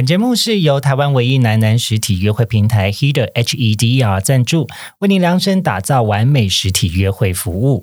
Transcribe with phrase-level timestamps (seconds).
[0.00, 4.66] 本节目是由台湾唯一男男实体约会平台 Heder H E D E R 赞助，
[5.00, 7.82] 为您量身打造完美实体约会服务。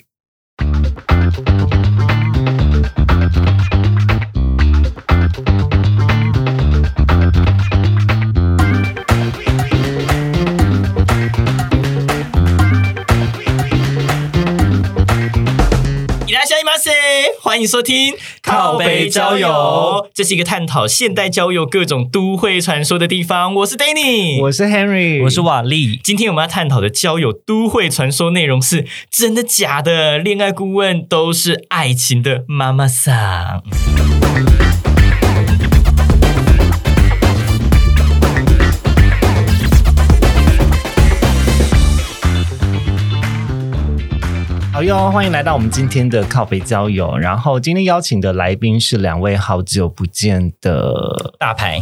[17.47, 23.55] 欢迎收听靠北交友，这是一个探讨现代交友各种都会传说的地方。
[23.55, 25.97] 我是 Danny，我是 Henry，我是瓦力。
[26.03, 30.17] 今天我们要探讨的交友都会传说内容是真的假的？
[30.17, 33.63] 恋爱顾问都是爱情的妈妈桑。
[44.77, 47.17] 好哟，欢迎来到我们今天的靠北交友。
[47.17, 51.81] 然后今天邀请的来宾是两位好久不见的大牌，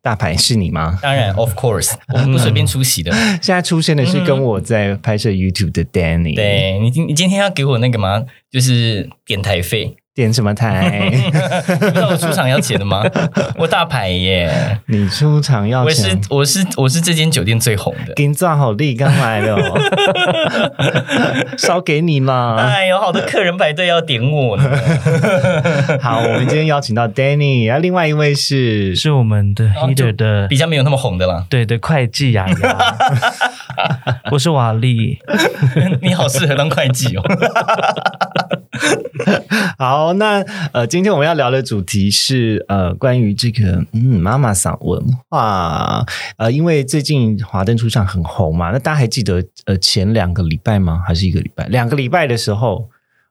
[0.00, 0.96] 大牌，是你吗？
[1.02, 3.10] 当然，of course，我们不随便出席的。
[3.42, 6.36] 现在出现的是跟我在拍摄 YouTube 的 Danny。
[6.36, 8.24] 对你今你今天要给我那个吗？
[8.48, 9.96] 就是电台费。
[10.16, 11.10] 点什么台？
[11.12, 13.04] 你知道我出场要钱的吗？
[13.58, 14.80] 我大牌耶！
[14.86, 16.20] 你出场要我是钱？
[16.30, 18.14] 我是我是这间酒店最红的。
[18.14, 19.78] 给你赚好利，刚来的哦，
[21.58, 22.56] 烧给你嘛。
[22.58, 24.64] 哎，有好多客人排队要点我呢。
[26.00, 31.44] 好，我们今天邀请到 Danny，然后另外一位是是我们的哦就 Heater 的比较没有那么红的啦。
[31.50, 32.96] 对的会计雅雅，
[34.32, 35.18] 我是瓦力。
[36.00, 37.22] 你好适合当会计哦。
[39.78, 40.40] 好，那
[40.72, 46.04] 呃，今天我们要聊的主题是呃，关于这个嗯妈妈桑文化。
[46.36, 51.02] 呃，因为最近华灯初上很红嘛，那大家还记得呃前两个礼拜吗？
[51.06, 51.66] 还是一个礼拜？
[51.68, 52.88] 两个礼拜的时候。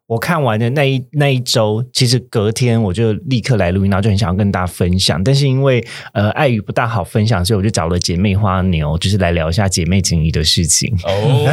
[0.08, 5.24] 我看完的那一那一周，其实隔天我就立刻来录音，然后就很想要跟大家分享。
[5.24, 10.96] 但是因为呃碍于不大好分享，所以我就找了姐妹花牛，就是来聊一下姐妹情谊的事情。
[11.04, 11.52] 哦，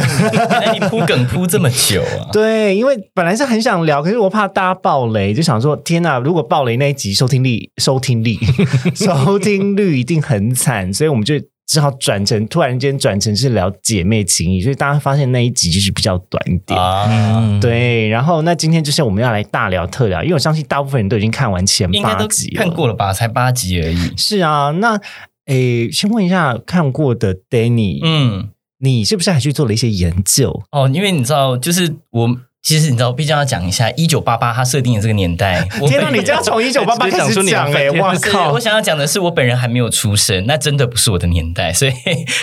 [0.61, 2.29] 那你铺梗铺这么久啊？
[2.33, 8.37] 对，因为本来是很想聊，可是我怕大家爆雷，就想说天哪，如果爆雷那一集收听力、收听力、
[8.93, 11.35] 收听率一定很惨，所以我们就
[11.73, 17.59] 只好转成突然间转成是聊姐妹情谊，所以大家发现那一集就是比较短一点。
[17.59, 22.63] 对，然后那今天就是我们要来大聊特聊，因为我相信大部分人都已经看完前八集了。
[22.63, 23.11] 看过了吧？
[23.11, 24.15] 才八集而已。
[24.15, 25.01] 是啊，那
[25.47, 30.61] 诶，先问一下看过的 Danny，、嗯，你是不是还去做了一些研究？
[30.69, 32.37] 哦，因为你知道，就是我。
[32.63, 35.67] 其实你知道，毕竟要讲一下一九八八它设定的这个年代。
[35.81, 38.53] 我天哪，本你这样从 一九八八开始讲哎、欸，哇靠！
[38.53, 41.91] 我想要讲的是，我本人还没有出生，那真的不是我的年代，所以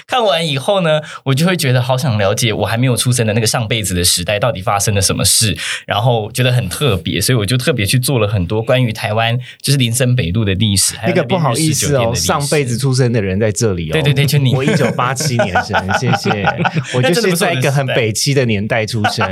[0.06, 10.96] 看完以后呢，我就会觉得好想了解我还没有出生的那个上辈子的时代到底发生了什么事，然后觉得很特别，所以我就特别去做了很多关于台湾就是林森北路的历史。
[10.96, 13.92] 还有那个不好意思哦，上辈子出生的人在这里哦。
[13.94, 16.46] 对对对，就你，我一九八七年生，谢谢。
[16.94, 19.26] 我就是在一个很北七的年代出生，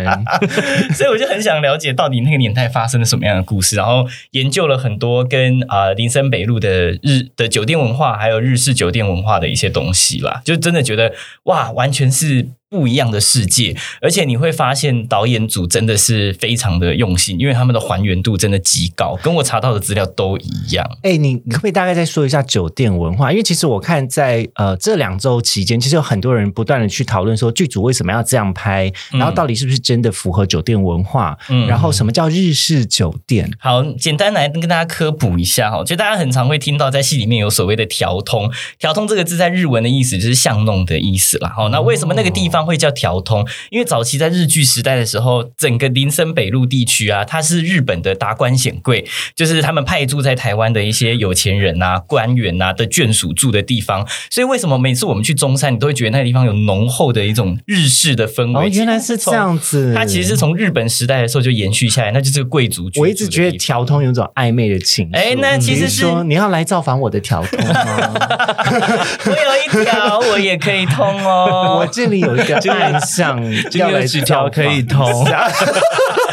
[0.95, 11.13] 所以我就很想了解到底那个年代发生了什么样的故事，然后研究了很多跟啊、呃、林森北路的日的酒店文化，还有日式酒店文化的一些东西啦，就真的觉得
[11.45, 12.49] 哇，完全是。
[12.71, 20.87] 不一样的世界，而且你会发现导演组真的是非常的用心，因为他们的还原度真的极高，跟我查到的资料都一样。
[21.03, 23.31] 哎、你你可不可以大概再说一下酒店文化？
[23.31, 31.39] 因为其实我看在呃这两周期间，其实有很多人不断的去讨论说剧组为什么要这样拍，然后到底是不是真的符合酒店文化？
[31.49, 33.51] 嗯然后什么叫日式酒店？
[33.59, 41.51] 好，简单来跟大家科普一下哈，就大家很常会听到在戏里面有所谓的调通，调通这个字在日文的意思就是巷弄的意思啦。
[41.57, 43.47] 好，那为什么那个地方会叫调通？
[43.71, 54.07] 因为早期在日据时代的时候，整个林森北路地区啊，它是日本的达官显贵，就是他们派驻在台湾的一些有钱人啊、官员啊的眷属住的地方。
[54.31, 58.67] 所以为什么每次我们去中山，你都会觉得那个地方有浓厚的一种日式的氛围？
[58.67, 59.93] 哦，原来是这样子。
[59.95, 62.91] 它其实是从日本时代的时候就延续下来，那就是个贵族。
[62.97, 65.17] 我一直觉得调通有种暧昧的情愫。
[65.17, 67.75] 哎那其实是说你要来造访我的调通吗？
[69.27, 71.79] 我有一条，我也可以通哦。
[71.81, 73.41] 我这里有一 个暗巷，
[73.71, 75.07] 今天有几条可以通，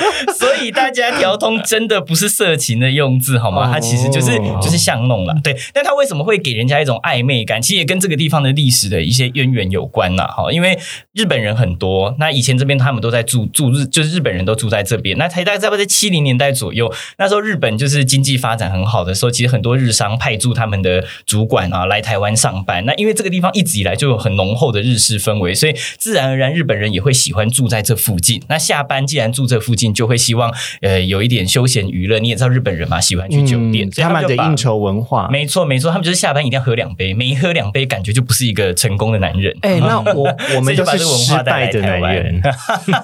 [0.38, 3.68] 所以大家调通真的不是色情的用字好吗？
[3.68, 5.36] 哦它其实就是就是巷弄了。
[5.44, 7.62] 对，但它为什么会给人家一种暧昧感？
[7.62, 10.27] 其实也跟这个地方的历史的一些渊源有关呐。
[10.27, 10.77] 哈，因为
[11.13, 15.18] 日本人很多，那以前这边他们都在住住日，就是日本人都住在这边。
[15.18, 22.86] 那才大概在不在七零年代左右，那时候日本就是经济发展很好的时候，其实很多日商派驻他们的主管啊来台湾上班。
[22.86, 28.44] 那因为这个地方一直以来就有很浓厚的日式氛围，所以自然而然日本人也会喜欢住在这附近。
[28.47, 29.84] 那下班既然住这附近。
[29.85, 30.51] 境，就会希望
[30.81, 32.19] 呃有一点休闲娱乐。
[32.19, 35.27] 你也知道日本人嘛，喜欢去酒店，嗯他们所以他们的应酬文化。
[35.31, 39.55] 没错没错，他们就是下班一定要喝两杯，没喝两杯感觉就不是一个成功的男人。
[39.61, 42.41] 哎、 那我我们 就把这个文化带来台湾。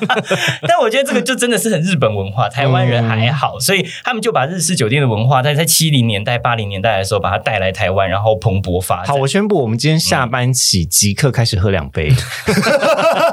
[0.67, 9.07] 但我觉得这个就真的是很日本文化，台湾人还好，所以他们就把日式酒店的文化在在七零年代、八零年代的时候把它带来台湾，然后蓬勃发展。
[9.07, 12.11] 好，我宣布，我们今天下班起即刻开始喝两杯。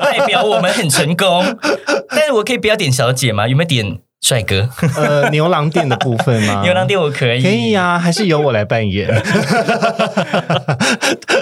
[0.00, 1.44] 代表我们很成功。
[2.10, 3.38] 但是我可以不要点小姐吗？
[3.46, 4.69] 有没有点帅哥？
[4.97, 6.62] 呃，牛郎店的部分吗？
[6.67, 9.09] 牛郎店我可以，可以啊，还是由我来扮演。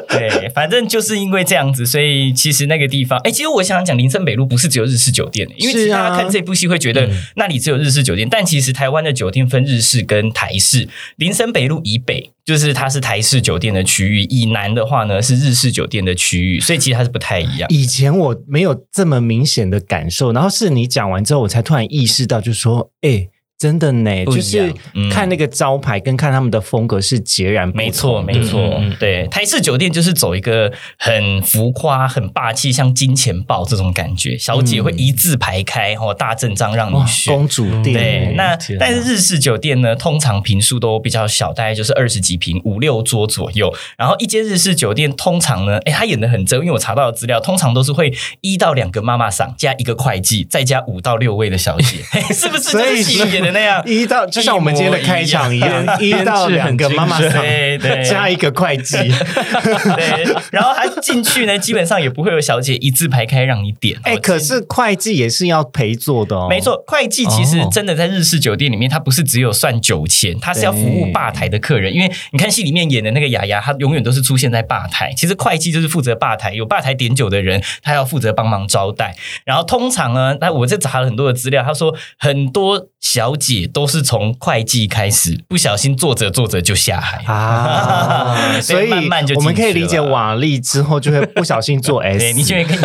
[0.09, 12.33] 对，反正就是因为这样子，所以其实那个地方，哎，其实我想讲林森北路不是只有日式酒店，因为其实大家看这部戏会觉得那里只有日式酒店，但其实台湾的酒店分日式跟台式，林森北路以北。
[12.47, 17.69] 就是它是台式酒店的区域，以南的话呢是日式酒店的区域，所以其实它是不太一样。
[17.71, 24.75] 以前我没有这么明显的感受，然后是你讲完之后，我才突然意识到，就说，哎、真的呢，就是
[25.11, 37.35] 看那个招牌跟看他们的风格是截然不同的没错，没错，对，台式酒店就是走一个很浮夸、很霸气，像金钱豹这种感觉，小姐会一字排开，哦，大阵仗让你选。
[37.35, 37.95] 公主店。
[37.95, 43.73] 对，那啊但是日式酒店呢，通常平数都比较小，大概就是二十几平，五六桌左右。
[43.97, 48.13] 然后一间日式酒店通常呢，哎，他演的很真，因为我查到的资料，通常都是会
[48.43, 52.65] 一到两个妈妈桑加一个会计，再加五到六位的小姐，嘿 是不是？
[52.65, 53.83] 所以就是戏里演的那样。
[53.87, 63.99] 一到就像我们今天的开场一样， 一到两个妈妈桑对对加一个会计， 对，然后他进去呢，基本上也不会有小姐一字排开让你点。
[64.03, 66.47] 哎、哦可是会计也是要陪坐的哦。
[66.49, 71.95] 没，错，会计其实哦真的在日式酒店里面，它不是只有算酒钱，它是要服务吧台的客人。
[71.95, 75.13] 因为你看戏里面演的那个雅雅，她永远都是出现在吧台。
[75.17, 79.15] 其实会计就是负责吧台，有吧台点酒的人，他要负责帮忙招待。
[79.45, 87.23] 然后通常呢，那我这查了很多的资料，他说很多小姐都是从会计开始，不小心做着做着就下海。
[87.25, 92.79] 啊， 所以慢慢就我们可以理解瓦力之后就会不小心做 S，对，你就会可以？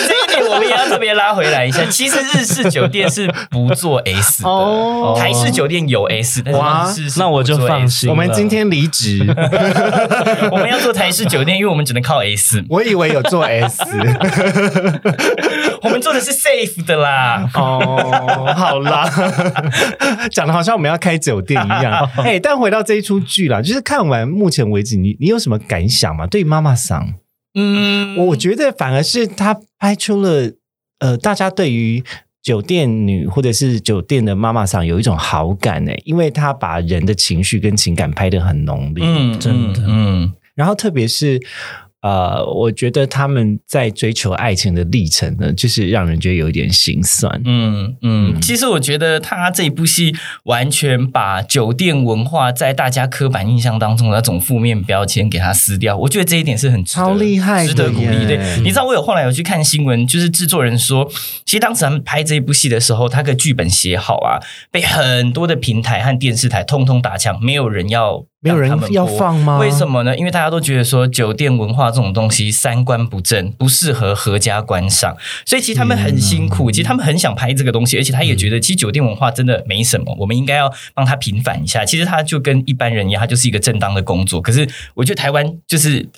[0.00, 1.84] 哎，这一点我们也要特别拉回来一下。
[1.86, 9.20] 其实日式酒店是不做 S 的，哦台式酒店有 S，但哇是日式那我就不做放心我们今天离职，
[10.50, 13.82] 我们要做台式酒店，因为我们只能靠 S，我以为有做 S
[15.82, 17.48] 我们做的是 safe 的啦。
[17.54, 19.08] 哦，好啦，
[20.30, 22.08] 讲的好像我们要开酒店一样。
[22.24, 26.26] 哎、但回到这一出剧啦，就是看完目前为止，你你有什么感想吗？
[26.26, 27.14] 对于妈妈桑，
[27.54, 30.52] 嗯，我觉得反而是他拍出了
[30.98, 32.04] 呃，大家对于。
[32.42, 39.04] 酒店女或者是酒店的妈妈桑有一种好感呢，因为她把人的情绪跟情感拍得很浓烈。
[39.06, 41.38] 嗯，真的嗯，然后特别是
[42.02, 47.42] 呃，我觉得他们在追求爱情的历程呢，就是让人觉得有一点心酸。
[47.44, 58.26] 嗯嗯，其实我觉得他这部戏完全把酒店文化在大家刻板印象当中的那种负面标签给它撕掉，我觉得这一点是很超厉害值得鼓励。
[58.26, 61.06] 对，你知道我有后来有去看新闻，就是制作人说，
[61.44, 68.24] 其实当时他们拍这一部戏的时候，他的剧本写好啊，被很多的平台和电视台通通打枪，没有人要。
[68.42, 70.16] 没有人要放吗为什么呢？
[70.16, 75.14] 因为大家都觉得说酒店文化这种东西三观不正，不适合合家观赏，
[75.44, 81.84] 所以其实他们很辛苦，其实他们很想拍这个东西，而且他也觉得其实酒店文化真的没什么，我们应该要帮他平反一下。
[81.84, 84.40] 其实他就跟一般人一样，他就是一个正当的工作。
[84.40, 86.08] 可是我觉得台湾就是。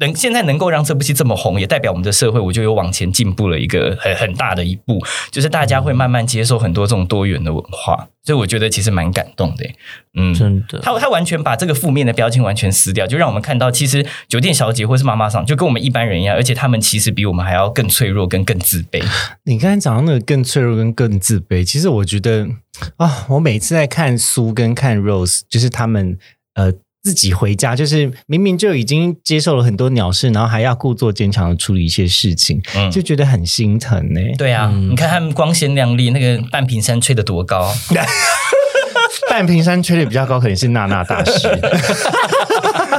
[0.00, 4.98] 能现在能够让这部戏这么红，也代表我们的社会，我就有往前进步了一个很很大的一步，
[5.30, 9.64] 就是大家会慢慢接受很多这种多元的文化，所以我觉得其实蛮感动的。
[10.14, 10.78] 嗯，真的。
[10.80, 19.02] 他他完全把这个负面的标签完全撕掉，就让我们看到，其实酒店小姐或是妈妈桑就跟我们一般人一样，而且他们其实比我们还要更脆弱跟更自卑。
[19.44, 22.48] 你刚才讲到那个更脆弱跟更自卑，其实我觉得
[22.96, 26.18] 啊，我每次在看苏跟看 Rose，就是他们
[26.54, 26.72] 呃
[27.02, 32.90] 自己回家，就是明明就已经接受了很多鸟事，然后还要故作坚强的处理一些事情，嗯。
[32.90, 37.72] 就觉得很心疼呢、对啊，你看他们光鲜亮丽，那个半屏山吹得多高，
[39.28, 41.48] 半屏山吹的比较高，可能是娜娜大师。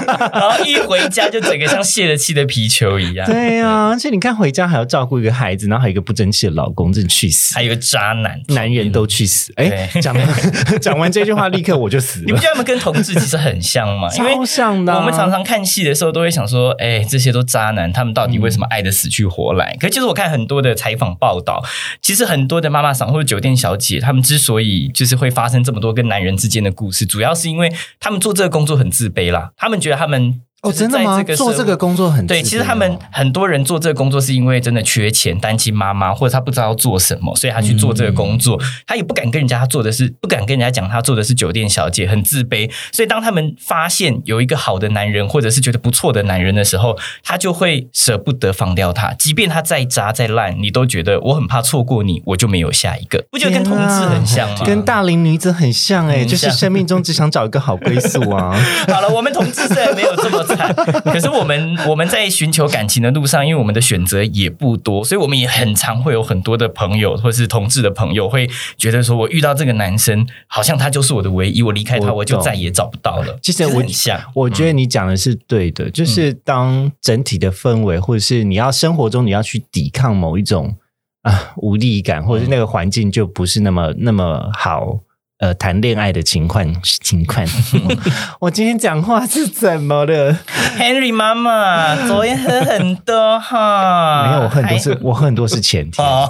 [0.05, 3.25] 然后一回家就整个像泄了气的皮球一样。
[3.25, 7.55] 对啊，而且你看回家还要照顾一个孩子，然后还有一个不争气的老公，真的去死！
[7.55, 9.53] 还有个渣男，男人都去死！
[9.55, 10.15] 哎，讲
[10.81, 12.37] 讲完这句话，立刻我就死了你不。
[12.37, 14.07] 觉得他们跟同志其实很像吗？
[14.17, 19.75] 因为超像的啊我们常常看戏的时候都会想说，哎，这些都渣男，他们到底为什么爱的死去活来？
[19.79, 21.63] 可其实我看很多的采访报道，
[22.01, 30.41] 其实很多的妈妈桑或者酒店小姐，他们之所以就是会发生这么多跟男人之间的故事，主要是因为他们做这个工作很自卑啦，他们觉得他们。
[30.63, 38.57] 哦，真的吗做这个工作很对，其实他们哦很多人做这个工作是因为真的缺钱，单亲妈妈，或者他不知道要做什么，所以他去做这个工作。
[38.61, 42.69] 嗯他也不敢跟人家他做的是，不敢跟人家讲他做的是酒店小姐，很自卑。
[42.91, 53.23] 所以当他们发现有一个好的男人，或者是觉得不错的男人的时候，他就会舍不得放掉他，即便他再渣再烂，你都觉得我很怕错过你，我就没有下一个。
[53.31, 54.65] 不觉得跟同志很像吗？
[54.65, 58.55] 跟大龄女子很像哎、很就是生命中只想找一个好归宿啊。
[58.93, 60.73] 好了，我们同志虽然没有这么惨，
[61.05, 73.37] 可是我们我们在寻求感情的路上，因为我们的选择也不多，所以我们也很常会有很多的朋友或是同志的朋友会觉得说，我遇到这个男生，好像他就是我的唯一，我离开他我我就再也找不到了。
[73.41, 80.75] 其实我很像，我觉得你讲的是对的，就是当整体的氛围，或者是你要生活中你要去抵抗某一种
[81.21, 84.99] 啊无力感，或者是那个环境就不是那么那么好。
[85.43, 86.65] 呃，谈恋爱的情况
[87.01, 87.45] 情况，
[88.39, 90.33] 我今天讲话是怎么了
[90.79, 96.29] ？Henry 妈妈昨天喝很多哈，没有，我很多是，我很多是前天，哦，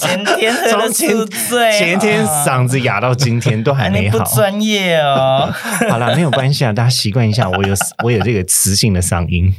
[0.00, 4.18] 前天喝了从前宿醉，前天啊嗓子哑到今天都还没好。
[4.34, 5.48] 专业哦。
[5.88, 9.54] 好了，没有关系啊，大家习惯一下， 我有我有这个磁性的嗓音。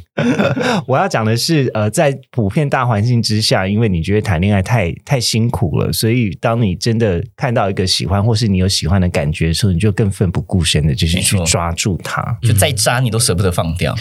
[0.86, 12.38] 我要讲的是，呃，在普遍大环境之下，因为你觉得谈恋爱太太辛苦了，所以当你真的看到一个喜欢，或是你有喜欢的感觉的时候，你就更奋不顾身的，就是去抓住它。
[12.42, 13.94] 就再渣你都舍不得放掉，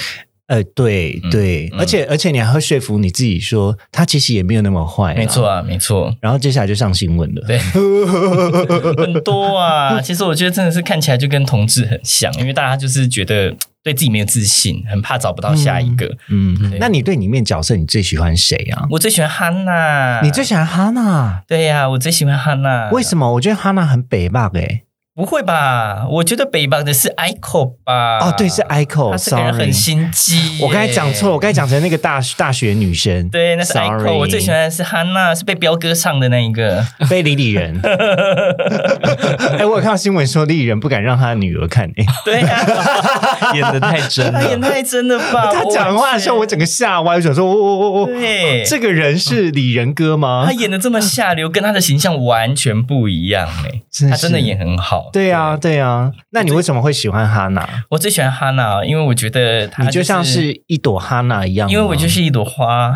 [0.48, 5.48] 呃，对对，嗯而且而且你还会说服你自己说，他其实也没有那么坏，没错。
[5.48, 6.14] 啊，没错。
[6.20, 7.42] 然后接下来就上新闻了。
[7.48, 7.58] 对，
[8.98, 10.02] 很多啊。
[10.02, 16.14] 其实我觉得真的是看起来就跟同志很像，因为大家就是觉得对自己没有自信，很怕找不到下一个。
[16.28, 18.86] 嗯对，那你对里面角色你最喜欢谁啊？
[18.92, 21.42] 我最喜欢哈娜，你最喜欢哈娜？
[21.48, 22.90] 对呀、我最喜欢哈娜。
[22.92, 23.34] 为什么？
[23.34, 24.84] 我觉得哈娜很北霸哎。
[25.16, 26.08] 不会吧？
[26.10, 28.18] 我觉得北方的是 Ico 吧？
[28.18, 30.58] 哦，对，是 Ico，他这个人很心机。
[30.60, 33.30] 我刚才讲错了，我刚才讲成那个大大学女生。
[33.30, 34.18] 对，那是 Sorry Ico。
[34.18, 36.84] 我最喜欢的是哈娜，是被彪哥唱的那一个。
[37.08, 37.80] 非李李人。
[39.60, 44.68] 哎，我有看到新闻说李李人不敢让他的女儿看，哎，对 呀、演的太真他演了。
[44.68, 45.50] 太真了吧？
[45.54, 50.54] 他讲话的时候我整个吓歪，我想说，哦哦哦哦，对这个人是李仁哥吗他？
[50.54, 55.03] 演的这么下流，跟他的形象完全不一样哎、真的他真的是演很好。
[55.12, 56.12] 对啊，对啊。
[56.32, 57.68] 那你为什么会喜欢哈娜？
[57.90, 62.94] 我最喜欢哈娜，因为我觉得她、你就像是一朵哈娜一样，因为我就是一朵花，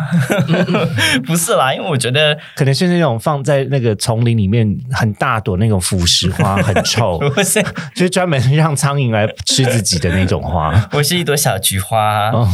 [1.26, 7.62] 不是啦，因为我觉得可能是那种放在那个丛林里面很大朵那种腐蚀花，很臭， 不是
[7.94, 10.72] 就是专门让苍蝇来吃自己的那种花。
[10.92, 12.46] 我是一朵小菊花，哦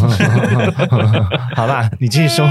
[1.55, 2.49] 好吧，你继续说。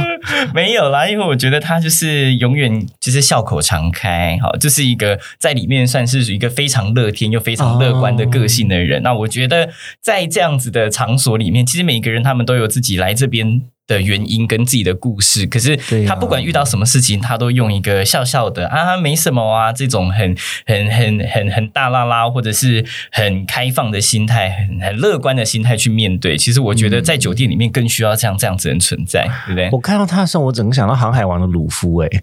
[0.54, 9.02] 没有啦，因为我觉得他就是永远就是笑口常开，好，就是一个在里面算是一个非常乐天又非常乐观的个性的人。
[9.04, 9.70] 那我觉得
[10.00, 13.62] 在这样子的场所里面，其实每个人他们都有自己来这边。
[13.86, 15.76] 的原因跟自己的故事，可是
[16.08, 20.36] 他不管遇到什么事情，他都用一个笑笑的啊，没什么啊，这种很
[20.66, 26.38] 很很很很大啦啦，或者是很开放的心态，很很乐观的心态去面对。
[26.38, 29.70] 其实我觉得在酒店里面更需要这样这样子的人存在，对不对？
[29.72, 32.22] 我看到他的时候，我整个想到《航海王》的鲁夫、欸，哎，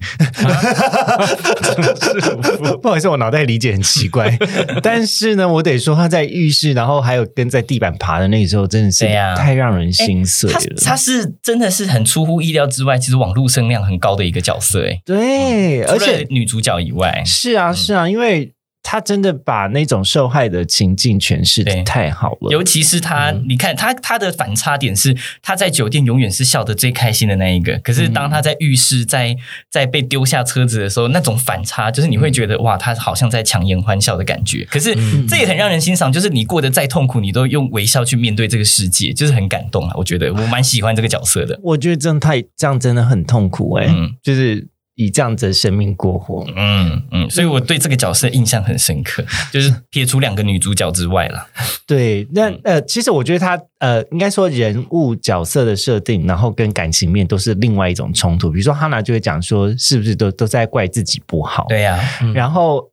[2.81, 4.35] 不好意思，我脑袋理解很奇怪，
[4.81, 9.05] 但是呢，我得说他在浴室，然后还有跟在地板爬的那时候，真的是
[9.37, 10.65] 太让人心碎他了。
[10.83, 22.51] 他是真的是很出乎意料之外，其实网络声量很高的一个角色，哎，对，而且女主角以外，是啊，是啊，因为他真的把那种受害的情境诠释的太好了。
[22.51, 29.35] 尤其是他，嗯你看他他的反差点是他在酒店永远是笑得最开心的那一个，可是当他在浴室在
[29.69, 34.65] 在被丢下车子的时候，那种反差就是你会觉得哇，他好像在强颜欢笑的感觉。
[34.69, 34.95] 可是
[35.27, 39.93] 这也很让人欣赏，就是你过得再痛苦，你都用微笑去面对这个世界，就是很感动啊！
[39.95, 41.59] 我觉得我蛮喜欢这个角色的。
[41.63, 46.45] 我觉得真的太这样真的很痛苦哎、嗯就是以这样子的生命过活。
[46.55, 51.47] 嗯嗯，所以我对这个角色印象很深刻， 就是撇除两个女主角之外了。
[51.87, 58.49] 对，那呃，其实我觉得他呃，应该说人物角色的设定，然后跟感情面都是另外一种冲突。
[58.49, 61.65] 比如说哈娜就会讲说，是不是都都在怪自己不好？
[61.69, 61.99] 对呀、
[62.33, 62.90] 然后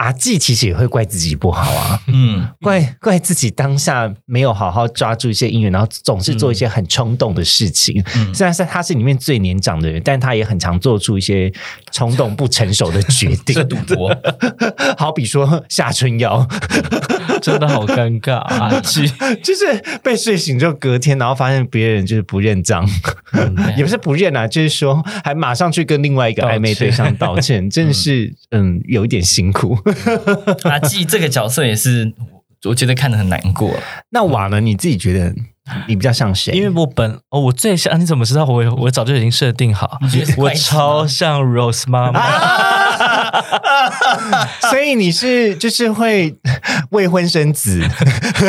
[0.00, 8.02] 阿纪其实也会怪自己不好啊，嗯，怪怪自己当下没有好好抓住一些姻缘，然后总是做一些很冲动的事情。
[8.16, 8.34] 嗯。
[8.34, 11.52] 虽然是他是里面最年长的人，但他也很常做出一些
[11.92, 13.54] 冲动不成熟的决定。
[13.60, 14.16] 这，赌博，
[14.96, 16.48] 好比说夏春瑶，
[17.42, 18.80] 真的好尴尬啊！
[18.80, 19.06] 去
[19.42, 22.88] 就是被睡醒之后隔天，然后发现别人就是不认账，
[23.76, 29.76] 也不是不认啊，就是说还马上去跟另外一个暧昧对象道歉，真的是嗯有一点辛苦。
[30.64, 32.12] 阿纪这个角色也是，
[32.64, 33.74] 我觉得看的很难过。
[34.10, 34.60] 那瓦呢？
[34.60, 35.34] 你自己觉得
[35.86, 36.52] 你比较像谁？
[36.52, 38.62] 因为我本哦，我最像你怎么知道我？
[38.76, 39.98] 我早就已经设定好
[40.36, 42.20] 我超像 Rose 妈妈。
[44.70, 46.34] 所以你是就是会
[46.90, 47.82] 未婚生子，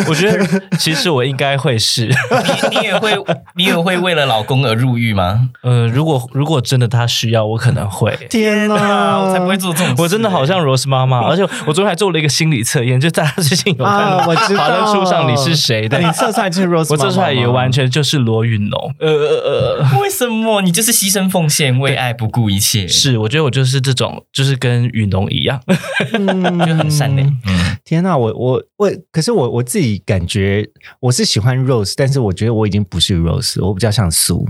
[0.08, 3.14] 我觉得其实我应该会是，你你也会
[3.56, 5.50] 你也会为了老公而入狱吗？
[5.64, 8.18] 呃，如果如果真的他需要，我可能会。
[8.30, 10.02] 天哪，啊，我才不会做这种事。
[10.02, 14.18] 我真的好像 Rose 妈妈，而且我昨天还做了一个心理测验，就大家最近有看啊！
[14.18, 16.00] 到我知道，华灯初上你是谁的？
[16.00, 18.96] 你测出来就是 Rose，我测出来也完全就是罗云龙。
[19.00, 25.62] 呃呃呃，为什么你就是牺牲奉献，为爱不顾一切，是，我觉得我就是这种，就是跟云龙一样。
[26.66, 27.28] 就很善良。
[27.46, 30.68] 嗯，天哪，我我我，可是我我自己感觉
[31.00, 34.48] 我是喜欢 Rose，但是我觉得我已经不是 Rose，我比较像苏，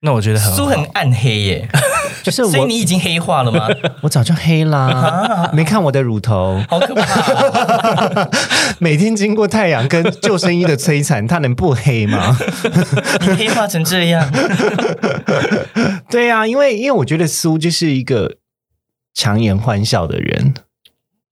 [0.00, 0.56] 那我觉得很好。
[0.56, 1.68] 苏很暗黑耶，
[2.26, 3.68] 就是所以你已经黑化了吗？
[4.02, 8.28] 我早就黑啦，没看我的乳头，好可怕！
[8.80, 12.36] 每天经过太阳跟救生衣的摧残，它能不黑吗？
[13.22, 14.28] 你黑化成这样，
[16.10, 18.36] 对啊，因为因为我觉得苏就是一个
[19.14, 20.54] 强颜欢笑的人，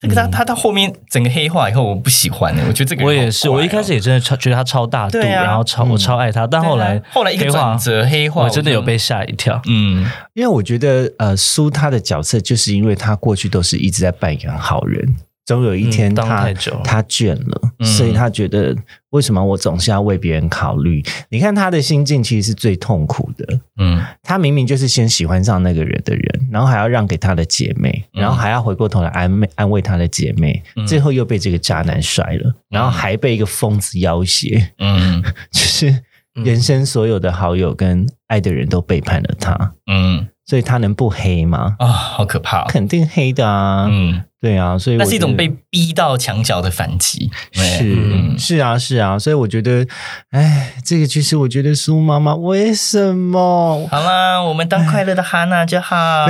[0.05, 9.61] 这个他他到后面整个黑化以后，我不喜欢我觉得这个人我也是，我一开始也真的超觉得他超大度，啊然后超、嗯我超爱他，但后来后来一个转折黑化，我真的有被吓一跳。
[9.67, 15.17] 嗯因为我觉得呃苏他的角色就是因为他过去都是一直在扮演好人。
[15.45, 16.51] 总有一天他、
[16.83, 17.87] 他倦了，嗯。
[17.87, 18.75] 所以他觉得
[19.11, 21.03] 为什么我总是要为别人考虑？
[21.29, 23.61] 你看他的心境其实是最痛苦的。
[23.77, 24.03] 嗯。
[24.23, 28.23] 他明明就是先喜欢上那个人的人，然后还要让给他的姐妹，嗯。
[28.23, 30.87] 然后还要回过头来安慰安慰他的姐妹，嗯。
[30.87, 35.23] 最后又被这个渣男甩了，然后还被一个疯子要挟，嗯。
[35.53, 35.95] 就是
[36.33, 40.27] 人生所有的好友跟爱的人都背叛了他，嗯。
[40.47, 41.75] 所以他能不黑吗？
[41.79, 42.65] 啊，好可怕。
[42.65, 42.67] 哦。
[42.69, 47.31] 肯定黑的啊，嗯，对啊，所以我觉得那是一种被逼到墙角的反击。
[47.53, 49.87] 是、嗯是啊是啊，所以我觉得，
[50.33, 53.89] 哎，这个其实我觉得苏妈妈为什么？
[53.91, 56.27] 好啦，我们当快乐的哈娜就好。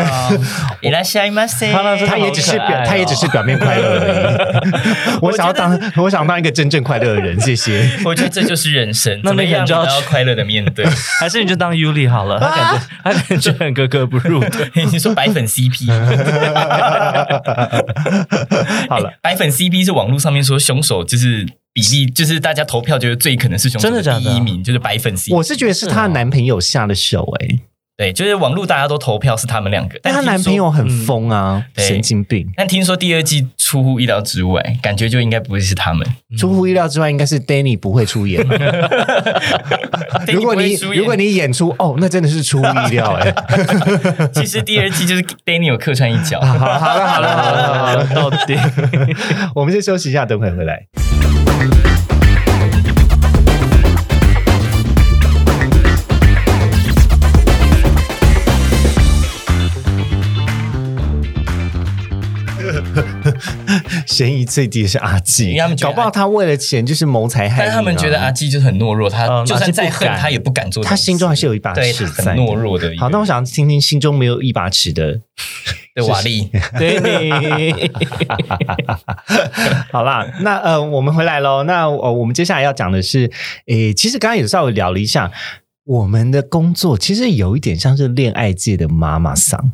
[0.80, 5.18] 伊拉西马塞，哈娜真的他也只是表，他也只是表面快乐而已。
[5.21, 7.40] 我想要当，我想当一个真正快乐的人。
[7.40, 7.90] 谢谢。
[8.06, 10.87] 我觉得这就是人生，那怎么样都要快乐的面对。
[11.18, 14.71] 还是你就当 Yuli 好了，他感觉他感觉很格格不入的。
[14.93, 15.91] 你说白粉 CP，
[18.88, 19.08] 好了。
[19.08, 24.21] 欸，白粉 CP 是网络上面说凶手就是比例，就是大家投票觉得最可能是凶手真的假的？
[24.21, 25.34] 第一名，就是白粉 CP。
[25.34, 27.58] 我是觉得是她的男朋友下的手、哎，
[27.97, 32.45] 对，就是网络大家都投票是他们两个，但她男朋友很疯啊，对神经病。
[32.57, 36.04] 但听说第二季出乎意料之外，感觉就应该不会是他们。
[36.37, 38.45] 出乎意料之外，应该是 Danny 不会出演。
[40.33, 43.33] 如果你如果你演出哦，那真的是出乎意料哎、
[44.35, 48.57] 其实第二季就是 Danny 有客串一角，好了好了好了好了好了，到底
[49.54, 50.87] 我们先休息一下，等会回来。
[64.06, 67.67] 嫌疑最低的是阿纪因为他们，觉得搞不好他为了钱就是谋财害命、啊。
[67.67, 70.97] 但他们觉得阿基就是很懦弱，他嗯就算再恨，他也不敢做这种他。
[70.97, 72.99] 心中还是有一把对尺在很懦弱的一个人。
[72.99, 75.21] 好，那我想听听心中没有一把尺的
[75.95, 77.30] 对瓦力， 对你
[79.93, 81.62] 好啦，那呃，我们回来喽。
[81.64, 83.30] 那呃，我们接下来要讲的是，
[83.67, 85.30] 诶，其实刚刚也稍微聊了一下，
[85.84, 89.73] 我们的工作其实有一点像是恋爱界的妈妈桑。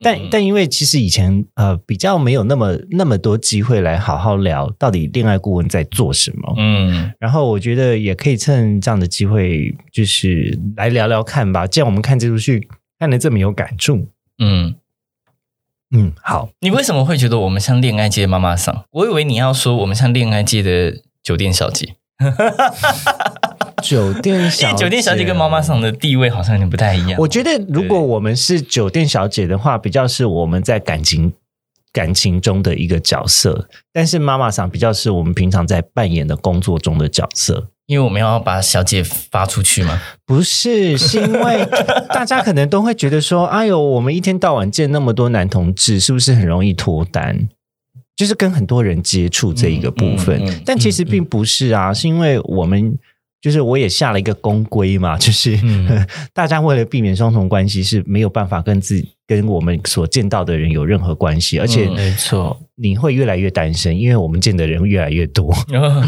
[0.00, 0.28] 但嗯。
[0.30, 7.12] 但因为其实以前呃比较没有那么那么多机会来好好聊到底恋爱顾问在做什么，嗯。
[7.18, 11.66] 然后我觉得也可以趁这样的机会，就是来聊聊看吧。
[11.66, 14.74] 既然我们看这部剧看得这么有感触，嗯，
[15.90, 18.84] 嗯，好，你为什么会觉得我们像恋爱界的妈妈桑？
[18.90, 21.96] 我以为你要说我们像恋爱界的酒店小姐，
[23.82, 27.18] 酒店小姐，酒店小姐跟妈妈桑的地位好像有点不太一样。
[27.18, 31.32] 我觉得，如果我们是酒店小姐的话，比较是我们在感情
[31.92, 37.68] 感情中的一个角色，但是妈妈桑比较是我们平常在扮演的工作中的角色。
[37.86, 41.64] 因为我们要把小姐发出去嘛，不是，是因为
[42.08, 47.48] 大家可能都会觉得说，哎呦，我们一天到晚见那么多男同志，是不是很容易脱单？
[48.16, 52.98] 就是跟很多人接触这一个部分，嗯嗯嗯但其实并不是啊，是因为我们
[53.40, 56.06] 就是我也下了一个公规嘛，就是、嗯。
[56.32, 65.52] 大家为了避免双重关系是没有办法跟自己跟我们所见到的人有任何关系，而且嗯没错，你会越来越单身，因为我们见的人越来越多。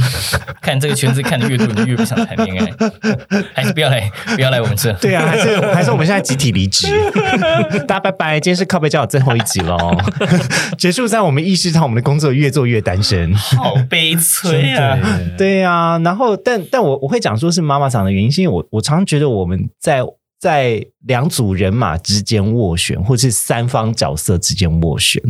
[0.62, 2.70] 看这个圈子看的越多，你就越不想谈恋爱，
[3.54, 4.92] 还是不要来，不要来我们这。
[4.94, 6.86] 对啊，还是还是我们现在集体离职，
[7.88, 8.38] 大家拜拜。
[8.38, 9.76] 今天是靠背教最后一集喽，
[10.78, 13.34] 结束在我们意识到我们的工作越做越单身。
[13.34, 14.96] 好悲催啊！
[15.36, 20.02] 对啊，然后但但我我会讲说是妈妈桑的原因，是因为我我常常觉得我们在
[20.38, 25.22] 在两组人马之间斡旋，或是三方角色之间斡旋。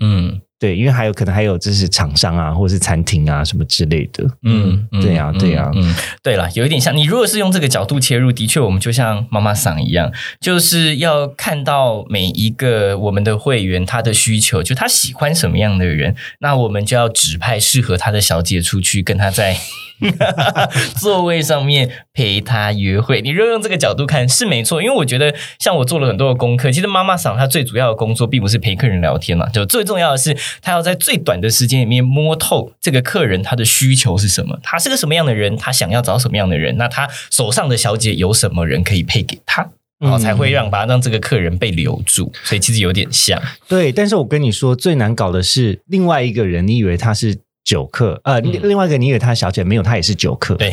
[0.00, 0.40] 嗯。
[0.56, 4.24] 对，因为还有可能还有就是厂商啊，或是餐厅啊什么之类的。
[4.44, 5.70] 嗯，嗯对啊对啊。
[5.74, 19.58] 嗯，嗯对了，有一点像你如果是用这个角度切入，的确我们就像妈妈桑一样，就是要看到每一个我们的会员他的需求，就他喜欢什么样的人，那我们就要指派适合他的小姐出去跟他在。
[21.00, 39.70] 座位上面陪他约会，你如果用这个角度看是没错，因为我觉得像我做了很多的功课，其实妈妈桑她最主要的工作并不是陪客人聊天嘛，就最重要的是她要在最短的时间里面摸透这个客人他的需求是什么，他是个什么样的人，他想要找什么样的人，那他手上的小姐有什么人可以配给他。
[40.00, 50.54] 然后才会让把让这个客人被留住，所以其实有点像，对，但是我跟你说，最难搞的是另外一个人，你以为他是酒客，呃，另另外一个你以为他是小姐，没有，他也是九客。
[50.56, 50.72] 嗯对，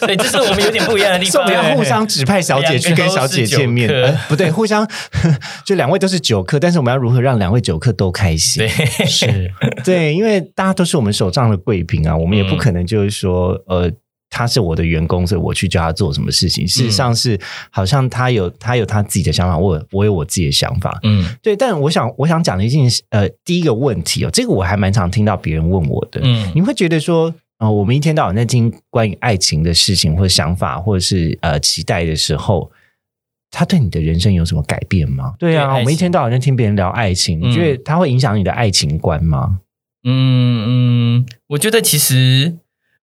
[0.06, 1.44] 对，这是我们有点不一样的地方。
[1.44, 3.88] 所以我们要互相指派小姐去跟小姐见面，
[4.26, 4.88] 不对，互相
[5.64, 8.66] 就两位都是九客，但是我们要如何让两位九客都开心？
[8.66, 8.68] 对，
[9.06, 9.52] 是。
[9.84, 13.90] 对，因为大家都是我们手上的贵宾啊，我们也不可能就是说，呃，
[14.30, 16.66] 他是我的员工，所以我去叫他做什么事情。
[16.66, 17.38] 事实上是，
[17.68, 20.98] 好像他有他有他自己的想法，我有我有我自己的想法。
[21.02, 32.70] 嗯对，但我想我想讲的一件事，呃，第一个问题哦，这个我还蛮常听到别人问我的，嗯你会觉得说，呃，我们一天到晚在听关于爱情的事情或者想法，或者是呃期待的时候，
[33.50, 35.34] 他对你的人生有什么改变吗？
[35.40, 39.58] 对啊，对我们一天到晚在听别人聊爱情，你觉得它会影响你的爱情观吗？
[40.04, 42.58] 嗯嗯，我觉得其实。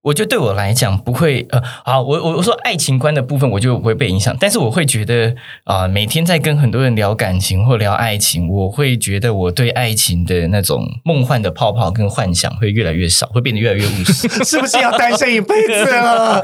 [0.06, 14.28] 我觉得对我来讲不会，呃，好，我我我说爱情观的部分我就不会被影响，但是我会觉得啊、每天在跟很多人聊感情或聊爱情，我会觉得我对爱情的那种梦幻的泡泡跟幻想会越来越少，会变得越来越务实。
[14.46, 16.38] 是不是要单身一辈子了？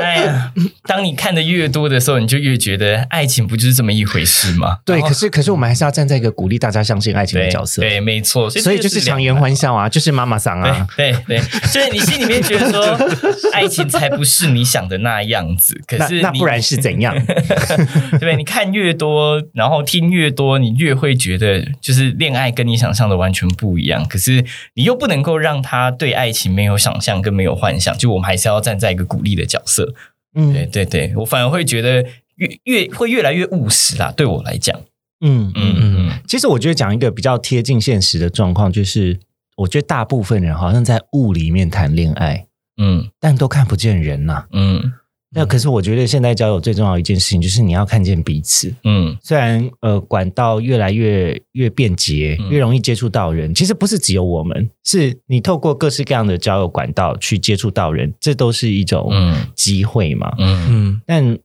[0.00, 0.52] 哎呀，
[0.86, 4.78] 当你看的越多的时候，你就越觉得爱情不就是这么一回事吗？
[4.84, 10.88] 对，可是可是我们还是要站在一个鼓励大家相信爱情的角色，对，没错，所以就是强颜欢笑啊，就是妈妈桑啊。
[10.96, 11.40] 对对对，
[11.72, 12.79] 就是你心里面觉得说，
[13.52, 15.80] 爱情才不是你想的那样子。
[15.86, 17.14] 可是你那不然是怎样？
[17.26, 17.34] 对
[18.12, 18.36] 不对？
[18.36, 24.04] 你看越多，然后听越多，你越会觉得，就是恋爱跟你想象的完全不一样。
[24.06, 29.84] 可是你又不能够让他对爱情没有想象跟没有幻想，就我们还是要站在一个鼓励的角色。
[30.32, 32.04] 对嗯对对，我反而会觉得
[32.36, 34.12] 越越会越来越务实啦。
[34.16, 34.78] 对我来讲，
[35.20, 39.18] 嗯嗯嗯其实我觉得讲一个比较贴近现实的状况，就是
[39.56, 42.46] 我觉得大部分人好像在雾里面谈恋爱，
[42.80, 43.08] 嗯。
[43.20, 44.92] 但都看不见人呐、嗯。
[45.32, 48.74] 那可是我觉得现在交友最重要的一件事情就是你要看见彼此。
[48.82, 49.16] 嗯。
[49.22, 52.50] 虽然呃管道越来越越便捷，嗯。
[52.50, 59.36] 越容易接触到人，其实不是只有我们，是你透过各式各样的交友管道去接触到人，这都是一种嗯。
[59.54, 60.34] 机会嘛。
[60.38, 61.02] 嗯嗯。
[61.06, 61.38] 但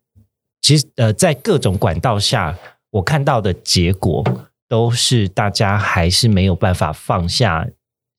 [0.61, 2.57] 其实呃，在各种管道下，
[2.89, 4.23] 我看到的结果
[4.67, 7.67] 都是大家还是没有办法放下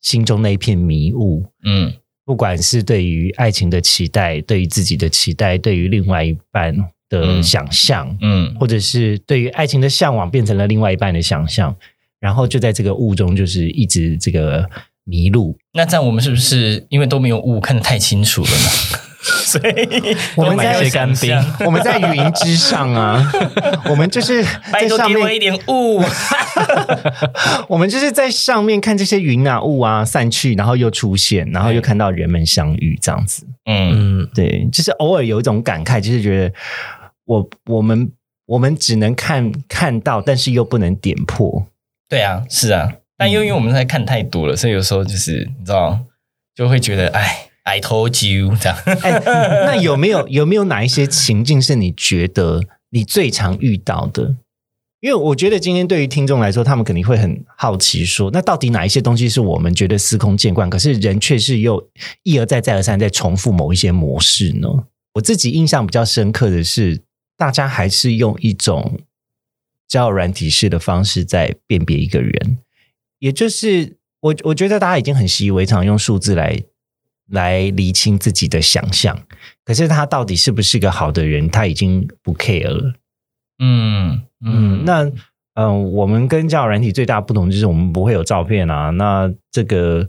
[0.00, 1.44] 心中那一片迷雾。
[1.64, 1.92] 嗯
[2.26, 6.76] 不管是对于爱情的期待，对于自己的期待，对于另外一半
[7.08, 11.74] 的嗯想象，嗯或者是对于爱情的向往，变成了另外一半的想象，
[12.18, 14.68] 然后就在这个雾中，就是一直这个
[15.04, 15.56] 迷路。
[15.72, 19.00] 那这样我们是不是因为都没有雾，看得太清楚了呢？
[19.44, 23.32] 所以我们在都没有想象我们在云之上啊，
[23.90, 26.02] 我们就是拜托在上面，给我一点雾。
[27.68, 33.46] 我们就是在上面看这些云啊雾啊散去，然后又出现，然后又看到人们相遇，这样子。
[33.64, 36.54] 嗯嗯对，就是偶尔有一种感慨，就是觉得
[37.24, 38.10] 我我们
[38.46, 41.66] 我们只能看看到，但是又不能点破。
[42.08, 45.98] 对啊，是啊，但因为我们在看太多了，所以有时候就是你知道，
[46.54, 48.78] 就会觉得哎，I told you 这样。
[49.66, 54.36] 那有没有有没有哪一些情境是你觉得你最常遇到的？
[55.00, 61.86] 因为我觉得今天对于听众来说，他们肯定会很好奇说，那到底哪一些东西是我们觉得司空见惯，可是人却是又
[62.22, 64.68] 一而再再而三在重复某一些模式呢？
[65.14, 67.02] 我自己印象比较深刻的是，
[67.36, 68.98] 大家还是用一种
[69.86, 72.58] 交友软体式的方式在辨别一个人，
[73.18, 76.58] 也就是我我觉得大家已经很习以为常，用数字来
[77.30, 79.20] 来厘清自己的想象，
[79.64, 82.94] 可是他到底是不是个好的人，他已经不 care 了。
[83.58, 85.10] 嗯嗯，那
[85.54, 88.90] 嗯，我们跟交友软体最大不同就是我们不会有照片啊。
[88.90, 90.06] 那这个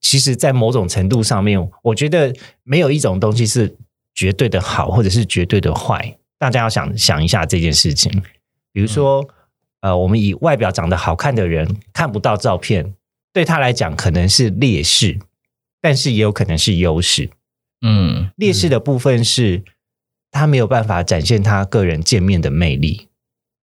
[0.00, 3.74] 其实，在某种程度上面，我觉得没有一种东西是
[4.14, 6.18] 绝对的好，或者是绝对的坏。
[6.38, 8.22] 大家要想想一下这件事情。
[8.72, 9.26] 比如说，
[9.80, 12.94] 呃，我们以外表长得好看的人看不到照片，
[13.32, 15.18] 对他来讲可能是劣势，
[15.80, 17.30] 但是也有可能是优势。
[17.86, 19.62] 嗯劣势的部分是，
[20.30, 23.08] 他没有办法展现他个人见面的魅力，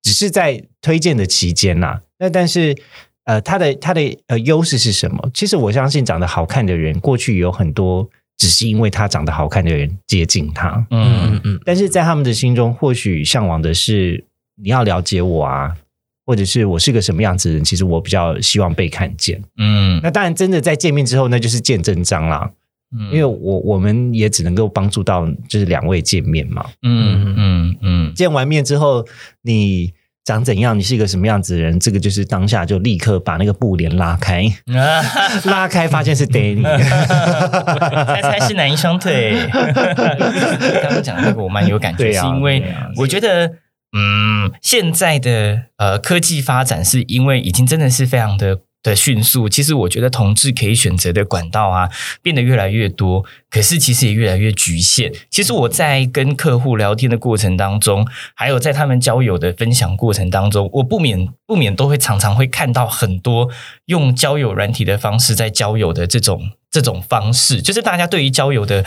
[0.02, 2.78] 只是在推荐的期间呐、那但是，
[3.26, 5.30] 呃，他的他的呃优势是什么？
[5.34, 14.26] 其实我相信，长得好看的人，过去有很多只是因为他长得好看的人接近他，嗯嗯但是在他们的心中，或许向往的是
[14.62, 15.76] 你要了解我啊。
[16.26, 19.42] 或者是我是个什么样子的人，其实我比较希望被看见。
[19.58, 22.50] 嗯那当然，真的在见面之后，那就是见真章啦。
[22.96, 26.64] 嗯因为我我们也只能够帮助到就是两位见面嘛。
[26.84, 29.04] 嗯嗯嗯见完面之后，
[29.42, 29.92] 你
[30.24, 34.46] 长怎样，你是一个什么样子的人，这个就是当下就立刻把那个布帘拉开，
[35.46, 36.62] 拉开发现是 Danny。
[38.06, 39.36] 猜猜是哪一双腿？
[39.52, 42.64] 刚刚讲的那个我蛮有感觉，是因为
[42.96, 43.52] 我觉得，
[43.94, 48.62] 嗯，现在的呃科技发展是因为已经真的是非常的。
[48.84, 51.90] 的迅速，其实我觉得同志可以选择的管道啊，
[52.22, 55.10] 变得越来越多，可是其实也越来越局限。
[55.30, 63.50] 其实我在跟客户聊天的过程当中，还有在他们交友的分享过程当中，我不免不免都会常常会看到很多
[63.86, 68.84] 用交友软体的方式在交友的这种这种方式，就是大家对于交友的。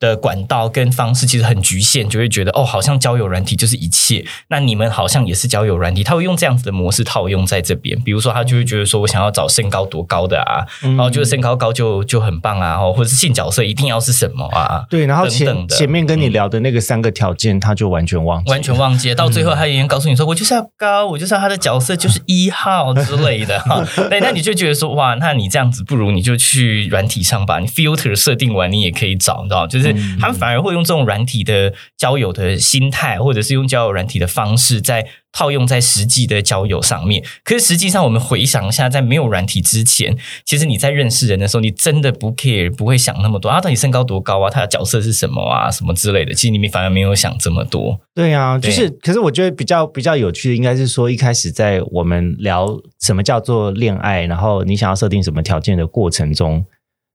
[0.00, 4.24] 的管道跟方式其实很局限，就会觉得哦，好像交友软体就是一切。
[4.48, 8.00] 那你们好像也是交友软体，他会用这样子的模式套用在这边。
[8.00, 23.84] 比如说，他就会觉得说我想要找身高多高的啊，嗯然后就是身高高就就很棒啊，哦，或者是性角色一定要是什么啊，对，然后前等等的前面跟你聊的那个三个条件，他就完全忘记，完全忘记，到最后他已经告诉你说，我就是要高，我就是要他的角色就是一号之类的哈。
[24.08, 37.22] 对，那你就觉得说，哇，那你这样子不如你就去软体上吧，你 filter 设定完你也可以找，你知道吗，就是他们反而会用这种软体的交友的心态，或者是用交友软体的方式，在套用在实际的交友上面。
[37.44, 46.34] 可是实际上，我们回想一下，在没有软体之前，其实你在认识人的时候，你真的不 care，不会想那么多啊，到底身高多高啊，他的角色是什么啊，什么之类的。
[46.34, 48.00] 其实你们反而没有想这么多。
[48.12, 52.66] 对啊，就是，可是我觉得比较比较有趣的，应该是说一开始在我们聊
[53.00, 56.64] 什么叫做恋爱，然后你想要设定什么条件的过程中，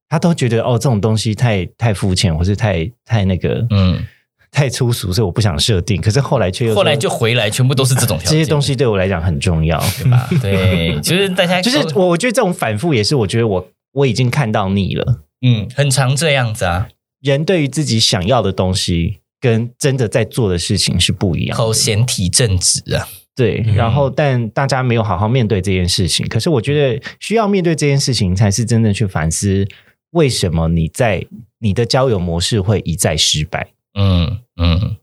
[0.10, 4.04] 他都觉得哦，这种东西太太肤浅，或是太太那个，嗯，
[4.52, 6.02] 太粗俗，所以我不想设定。
[6.02, 10.30] 可是后来却又说后来就回来，全部都是这种条件，这些东西对我来讲很重要，对吧？
[10.41, 15.22] 对，就是大家就是我我觉得这种反复也是，我觉得我我已经看到腻了。
[15.41, 16.88] 嗯，很常这样子啊，
[17.22, 21.63] 人对于自己想要的东西，跟真的在做的事情是不一样的。
[21.63, 26.26] 口嫌体正直啊，对，嗯然后但大家没有好好面对这件事情。
[26.28, 29.68] 可是我觉得需要面对这件事情，才是真的去反思
[30.15, 31.25] 为什么你在
[31.60, 33.71] 你的交友模式会一再失败。
[33.99, 34.97] 嗯嗯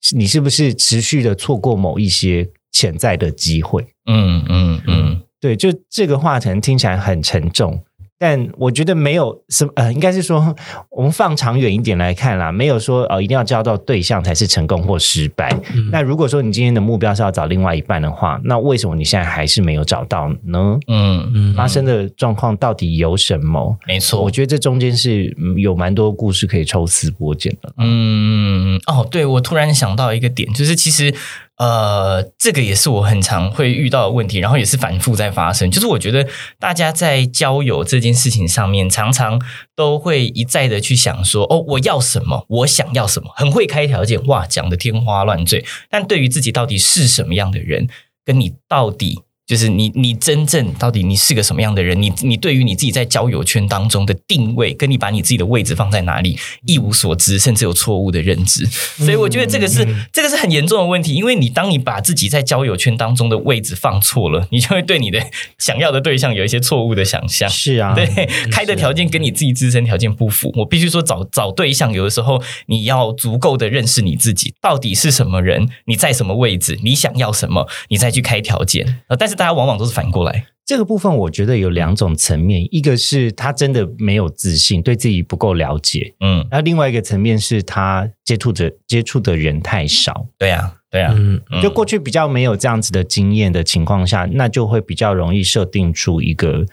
[0.00, 3.84] 是你是不是持续的错过某一些潜在的机会？
[4.06, 7.82] 嗯嗯嗯，对，就这个话可能听起来很沉重，
[8.18, 10.54] 但我觉得没有什么呃，应该是说
[10.90, 15.48] 我们放长远一点来看啦，没有说呃一定要交到对象才是成功或失败。
[15.74, 20.78] 嗯那如果说你今天的目标是要找另外一半的话，那为什么你现在还是没有找到呢？
[20.88, 23.76] 嗯，嗯发生的状况到底有什么？
[23.86, 27.72] 没错，我觉得这中间是嗯有蛮多故事可以抽丝剥茧的。
[27.78, 31.14] 嗯，哦，对，我突然想到一个点，就是其实
[31.58, 35.70] 呃，这个也是我很常会遇到的问题，然后也是反复在发生。
[35.70, 39.40] 就是我觉得大家在交友这件事情上面，常常
[39.74, 45.64] 都会一再的去想说，哦，我要什么，我想要什么，很会开条件，哇，讲的天花乱坠。
[45.88, 47.88] 但对于自己到底是什么样的人，
[48.24, 49.22] 跟你到底。
[49.46, 52.00] 就是你，你真正到底你是个什么样的人？
[52.02, 58.66] 你你对于你自己在交友圈当中的定位，跟你把你自己的位置放在哪里，一无所知，甚至有错误的认知。
[58.66, 65.24] 所以我觉得这个是、这个是很严重的问题，因为你当你把自己在交友圈当中的位置放错了，你就会对你的
[65.58, 67.48] 想要的对象有一些错误的想象。
[67.48, 68.06] 是啊，对，
[68.50, 70.52] 开的条件跟你自己自身条件不符。
[70.56, 79.02] 我必须说找，找对象，有的时候你要足够的认识你自己，到底是什么人，你在什么位置，你想要什么，你再去开条件。
[79.06, 80.46] 呃，但是大家往往都是反过来。
[80.64, 90.26] 这个部分我觉得有两种层面，一个是他真的没有自信，对自己不够了解；嗯，然后另外一个层面是他接触的接触的人太少。
[90.36, 91.40] 对呀、对呀、嗯。
[91.52, 91.62] 嗯。
[91.62, 96.66] 就过去比较没有这样子的经验的情况下，那就会比较容易设定出一个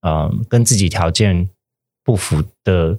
[0.00, 1.48] 呃跟自己条件
[2.02, 2.98] 不符的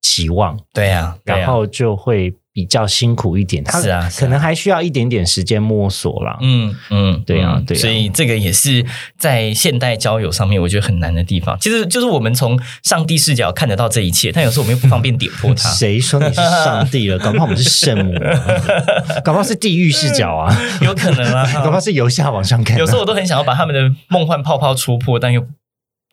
[0.00, 6.36] 期望，对呀、对呀然后就会比较辛苦一点，他是啊可能还需要一点点时间摸索啦。
[6.40, 8.84] 嗯嗯，嗯对啊对啊所以这个也是
[9.16, 11.56] 在现代交友上面，我觉得很难的地方。
[11.60, 15.68] 其实就是我们从上帝视角看得到这一切，但有时候我们又不方便点破它。
[15.78, 17.16] 谁说你是上帝了？
[17.20, 22.80] 搞不好我们是圣母啊， 搞不好是地狱视角啊，有可能啊， 搞不好是由下往上看啊。
[22.80, 25.40] 有时候我都很想要把他们的梦幻泡泡戳破，但又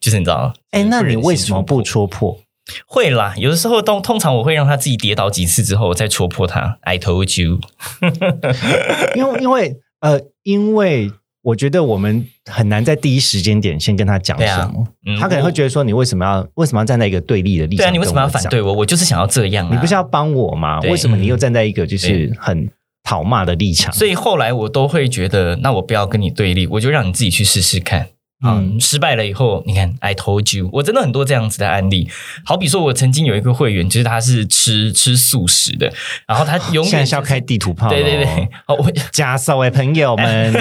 [0.00, 2.38] 就是你知道，哎，那你为什么不戳破？
[2.86, 6.78] 会啦，有的时候通通常我会让他自己跌倒几次之后，我再戳破他。
[6.82, 7.60] I told you，
[9.14, 11.10] 因为因为呃，因为
[11.42, 17.84] 我觉得我们很难在第一时间点先跟他讲什么，嗯他可能会觉得说你为什么要为什么要站在一个对立的立场？
[17.84, 18.60] 对啊，你为什么要反对？
[18.60, 18.72] 我？
[18.72, 19.72] 我就是想要这样啊！
[19.72, 20.80] 你不是要帮我吗？
[20.80, 22.68] 对为什么你又站在一个就是很
[23.04, 23.92] 讨骂的立场？
[23.94, 28.08] 所以后来我都会觉得，那我不要跟你对立，我就让你自己去试试看。
[28.44, 32.10] 嗯，嗯失败了以后，你看，I told you，我真的很多这样子的案例。
[32.44, 35.90] 好比说，我曾经有一个会员，就是他是吃吃素食的，
[36.26, 40.52] 然后他永远、现在是要开地图炮，对对对，，哦，我加扫位朋友们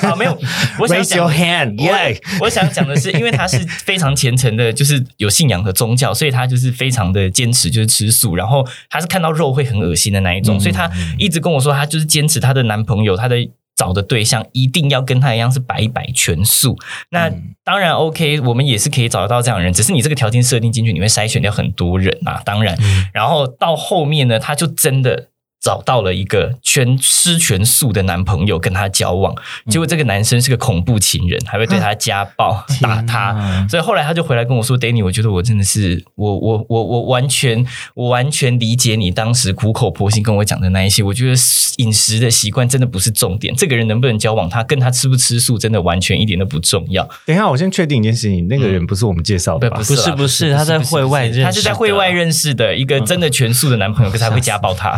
[0.00, 0.38] 好 没有，
[0.78, 2.18] 我想，raise 讲 your hand，耶！
[2.40, 8.34] 我我想讲的是，因为他是非常虔诚的，就是有信仰和宗教，所以他就是非常的坚持，就是吃素。
[8.36, 13.36] 然后他是看到肉会很恶心的那一种，嗯所以他一直跟我说，他就是坚持他的男朋友，他的。
[13.74, 16.76] 找的对象一定要跟他一样是百百全素，
[17.10, 17.54] 那嗯。
[17.64, 23.06] 当然 OK，我们也是可以找得到这样的人，只是你这个条件设定进去，你会筛选掉很多人啊，当然，嗯。
[23.14, 25.28] 然后到后面呢，他就真的
[25.62, 29.32] 找到了一个全吃全素的男朋友跟他交往，
[29.66, 33.66] 嗯结果这个男生是个恐怖情人，还会对他家暴、 打天他。
[33.70, 41.02] 所以后来他就回来跟我说：“Danny，我觉得我真的是我我我我完全我完全理解你当时苦口婆心跟我讲的那一些。
[41.02, 41.34] 我觉得
[41.76, 47.08] 饮食的习惯真的不是重点，这个人能不能交往，他跟他吃不吃素真的完全一点都不重要。
[47.24, 49.76] 等一下，我先确定一件事情，那个人不是我们介绍的吧？
[49.78, 54.90] 不不是不是他在会外认识他是在会外认识的一个真的全素的男朋友，可是他会 家暴他，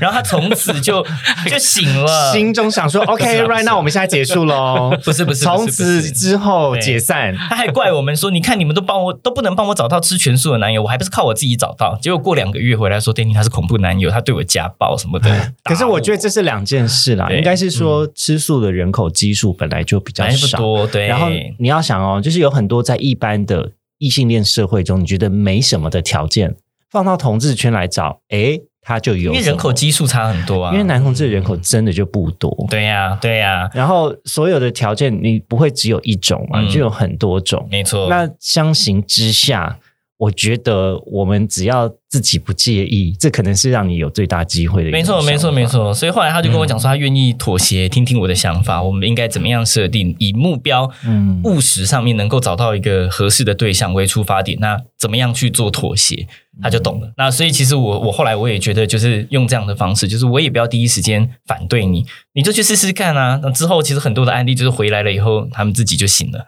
[0.00, 1.04] 然后他从此就
[1.48, 2.32] 就醒了。
[2.32, 7.34] 心中想说 不是啊不，OK，right 是 now 我们现在结束喽， 不是不是从此之后解散。
[7.36, 21.06] 他还怪我们说：“你看，你们都帮我都不能帮我找到吃全素的男友，我还不是靠我自己找到。”结果过两个月回来说：“Danny 他是恐怖男友，他对我家暴什么的。”可是我觉得这是两件事啦，对应该是说吃素的人口基数本来就比较少，多，对。
[21.06, 26.54] 然后你要想哦，就是有很多在一般的异性恋社会中，你觉得没什么的条件，
[26.90, 32.50] 放到同志圈来找，诶，他就有因为人口基数差很多啊，因为男同志的人口真的就不多。
[32.70, 37.68] 对呀、对呀、然后所有的条件你不会只有一种嘛，嗯就有很多种。
[37.70, 38.08] 没错。
[38.08, 39.78] 那相形之下，
[40.16, 45.92] 我觉得我们只要自己不介意，这可能是让你有最大机会的没错，没错，没错。
[45.92, 51.40] 所以后来他就跟我讲说，他愿意妥协，听听我的想法，我们应该怎么样设定，以目标、嗯。
[51.44, 56.26] 务实上面能够找到一个合适的对象为出发点，那怎么样去做妥协，
[56.60, 57.12] 他就懂了。
[57.16, 63.38] 那所以其实我我后来我也觉得，就是用这样的方式，就是我也不要第一时间反对你，你就去试试看啊。
[63.42, 66.46] 那之后其实很多的案例就是回来了以后，他们自己就醒了。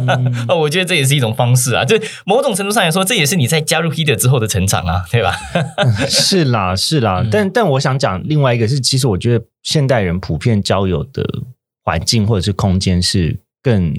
[0.56, 1.96] 我觉得这也是一种方式啊，就
[2.26, 5.32] 某种程度上来说，这也是你在加入 Heater 之后的成长啊，对吧？
[6.08, 11.24] 是啦，是啦，嗯但但我想讲另外一个是，其实我觉得现代人普遍交友的
[11.84, 13.92] 环境或者是空间是更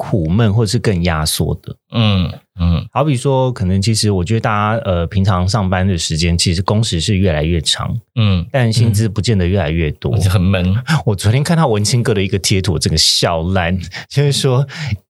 [0.00, 1.76] 苦闷，或者是更压缩的。
[1.92, 10.16] 嗯嗯，好比说，可能其实我觉得大家呃平常上班的时间，其实工时是越来越长，嗯，但薪资不见得越来越多。
[10.20, 10.74] 很闷。
[11.04, 14.66] 我昨天看到文青哥的一个贴图，我整个笑烂，就是说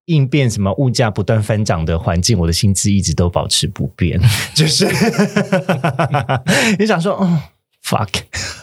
[0.07, 4.21] 应变什么物价不断翻涨的环境，我的薪资一直都保持不变，
[4.55, 4.89] 就是
[6.81, 7.39] 你想说，嗯。
[7.91, 8.09] Fuck，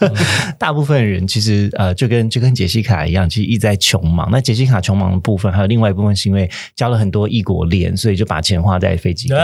[0.58, 4.28] 大部分人其实呃，就跟就跟杰西卡一样，其实一直在穷忙。
[4.32, 9.38] 那杰西卡穷忙的部分，还有另外一部分是因为交了很多异国恋，所以就把钱花在飞机上，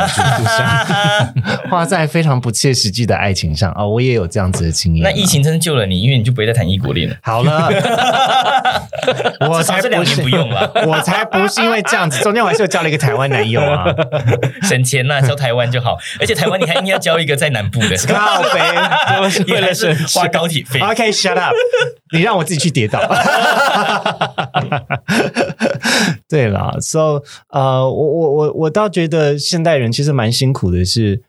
[1.69, 3.71] 花在非常不切实际的爱情上。
[3.77, 5.11] 哦，我也有这样子的经验啊。
[5.11, 7.17] 那疫情真的救了你，因为你就不会再谈异国恋了。
[7.23, 7.69] 好了，
[9.51, 13.85] 我才至少这两年不用了，我才不是因为这样子，中间我还是有交了一个台湾男友啊，
[14.63, 15.99] 省钱呐、交台湾就好。
[16.21, 18.61] 而且台湾你还应该要交一个在南部的，靠北。
[19.53, 20.81] 为了省花高铁费。
[20.81, 21.55] OK，shut、 up，
[22.15, 23.01] 你让我自己去跌倒。
[26.29, 31.23] 对啦 s o 呃，我我我我倒觉得现代人其实蛮辛苦的是，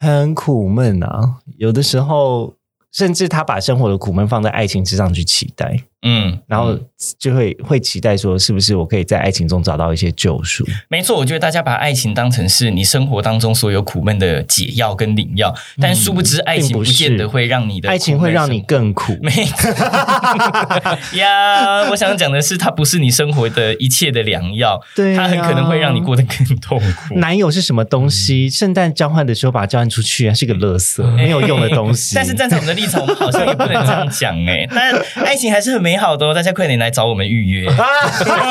[0.00, 2.54] 很苦闷啊，有的时候
[2.92, 5.84] 甚至他把生活的苦闷放在爱情之上去期待。
[6.02, 6.78] 嗯，然后
[7.18, 10.64] 就会会期待说，是不是我可以在爱情中找到一些救赎？
[10.88, 19.16] 没错，我觉得大家把爱情当成是你生活当中所有苦闷的解药跟灵药，但殊不知爱情不见得会让你的爱情会让你更苦。
[19.20, 19.32] 没
[21.18, 27.16] 呀，我想讲的是，它不是你生活的一切的良药，对、它很可能会让你过得更痛苦。
[27.16, 28.48] 男友是什么东西？
[28.48, 32.14] 圣诞交换的时候把它交换出去，是个垃圾， 没有用的东西。
[32.14, 34.64] 但是站在我们的立场，我们好像也不能这样讲哎。
[34.70, 34.92] 但
[35.24, 37.70] 爱情还是很美好的哦，大家快点来找我们预约。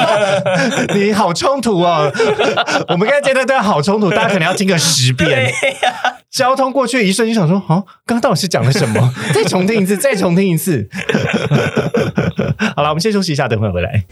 [0.96, 2.12] 你好冲突哦！
[2.90, 5.52] 我们刚才这段对好冲突，大家可能要听个十遍。
[6.32, 9.14] 交通过去一瞬间，想说，哦，刚刚到底是讲了什么？
[9.34, 10.88] 再重听一次，再重听一次。
[12.76, 14.04] 好了，我们先休息一下，等会回来。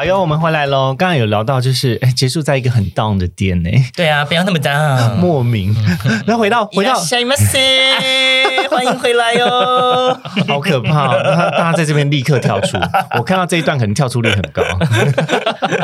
[0.00, 0.94] 哎呦，我们回来喽！
[0.94, 3.68] 刚刚有聊到，就是哎，结束在一个很 down 的点呢。
[3.94, 5.76] 对啊，不要那么 down，莫名。
[6.26, 10.18] 那回到回到，欢迎回来哟！
[10.48, 12.78] 好可怕，大家在这边立刻跳出。
[13.18, 14.62] 我看到这一段，可能跳出率很高。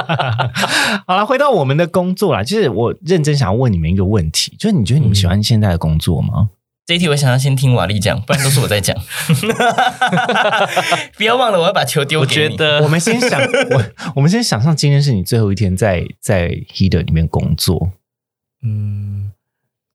[1.07, 6.49] 好了，回到我们的工作啦，就是我认真想要问你们一个问题，就是你觉得你们喜欢现在的工作吗？
[6.87, 8.97] 这一题我想要先听瓦力讲，不然都是我在讲。
[11.19, 12.57] 不要忘了，我要把球丢给你。
[12.57, 13.85] 得我们先想，我
[14.15, 17.91] 我们先想象今天是你最后一天在在 Heater 里面工作。
[18.63, 19.33] 嗯，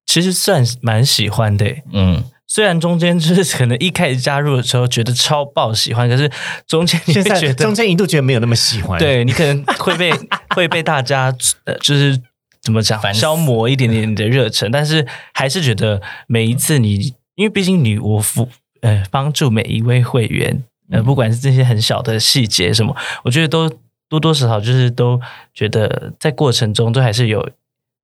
[0.05, 1.65] 其实算蛮喜欢的。
[1.93, 6.29] 嗯，虽然中间就是可能一开始加入的时候觉得超爆喜欢，可是
[6.67, 8.99] 中间现在觉得中间一度觉得没有那么喜欢。
[8.99, 10.11] 对你可能会被
[10.53, 11.33] 会被大家
[11.63, 12.21] 呃就是。
[12.61, 13.13] 怎么讲？
[13.13, 18.47] 消磨一点点你的热忱，但是还是觉得每一次你，因为毕竟你我服
[18.81, 23.67] 呃帮助每一位会员，呃不管是这些很小的细节什么，我觉得都
[24.07, 25.19] 多多少少就是都
[25.55, 27.49] 觉得在过程中都还是有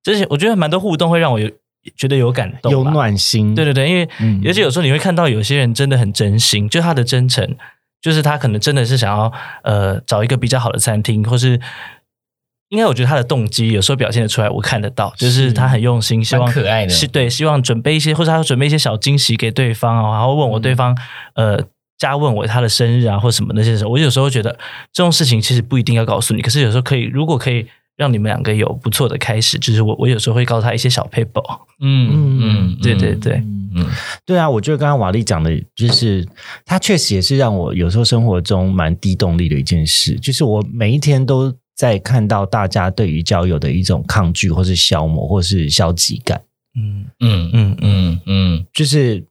[0.02, 1.48] 这些，我觉得蛮多互动会让我有
[1.96, 3.54] 觉得有感动，有暖心。
[3.54, 4.08] 对对对，因为
[4.44, 7.56] 而且有时候你会看到有些人真的很真心，就他的真诚，
[8.00, 9.32] 就是他可能真的是想要
[9.62, 11.60] 呃找一个比较好的餐厅，或是。
[12.70, 20.94] 应该我觉得他的动机有时候表现的出来，我看得到，就是他很用心，希望可爱的，是对，希望准备一些，或者他准备一些小惊喜给对方啊，然后问我对方，
[21.34, 21.58] 呃，
[21.96, 24.50] 加问我他的生日啊，或什么那些时候，我有时候觉得
[24.92, 27.66] 这种事情其实不一定要告诉你，可是有时候可以，如果可以
[27.96, 31.42] 让你们两个有不错的开始，就是我我有时候会告诉他一些小 paper，
[31.80, 33.42] 嗯嗯嗯，对对对，
[33.74, 33.86] 嗯
[34.26, 36.28] 对啊，我觉得刚刚瓦力讲的，就是
[36.66, 41.50] 他确实也是让我有时候生活中蛮低动力的一件事，就是我每一天都。
[41.78, 46.42] 在看到大家对于交友的一种抗拒，或是消磨，或是消极感，
[46.74, 49.24] 嗯嗯嗯嗯嗯，就是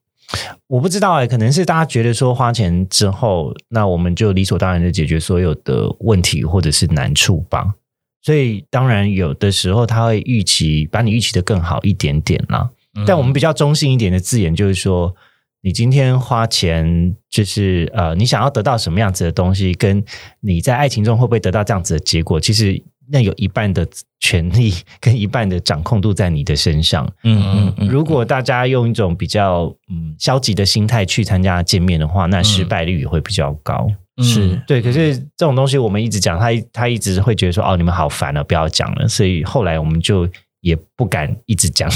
[0.67, 7.73] 我不知道哎，可能是大家觉得说花钱之后，那我们就理所当然的解决所有的问题或者是难处吧。
[8.21, 12.69] 所以当然有的时候他会预期把你预期的更好一点点啦。
[13.05, 15.13] 但我们比较中性一点的字眼就是说。
[15.61, 20.01] 你今天花钱，就是呃，你想要得到什么样子的东西，跟
[20.39, 23.85] 你在爱情中会不会得到这样子的结果，其实那有一半的
[24.19, 27.11] 权利跟一半的掌控度在你的身上。
[27.23, 27.87] 嗯嗯嗯。
[27.87, 33.87] 如果大家用一种比较嗯消极的心态去参加见面的话，那失败率也会比较高。
[34.19, 39.07] 是对，可是这种东西我们一直讲，他他一直会觉得说，哦，你们好烦了，不要讲了。
[39.07, 40.29] 所以后来我们就。
[40.61, 41.89] 也不敢一直讲，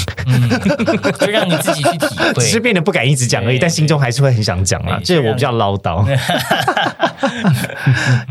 [1.19, 4.99] 就让你自己去体会，只是变得不敢一直讲而已，但心中还是会很想讲啊。
[5.03, 6.05] 这我比较唠叨。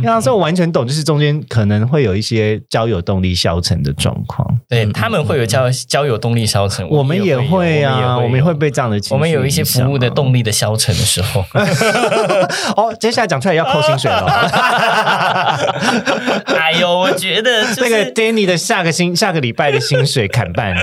[0.03, 4.47] 要 说我完全懂，就是中间可能会有一些交友动力消沉的状况。
[4.69, 9.01] 对他们会有交交友动力消沉，我们也会啊，我们也会被这样的。
[9.11, 11.45] 我们有一些服务的动力的消沉的时候。
[12.77, 14.27] 哦，接下来讲出来要扣薪水了。
[16.57, 20.20] 哎呦，我觉得那个 Danny 的下个星下个礼拜的薪水。
[20.29, 20.77] 砍半，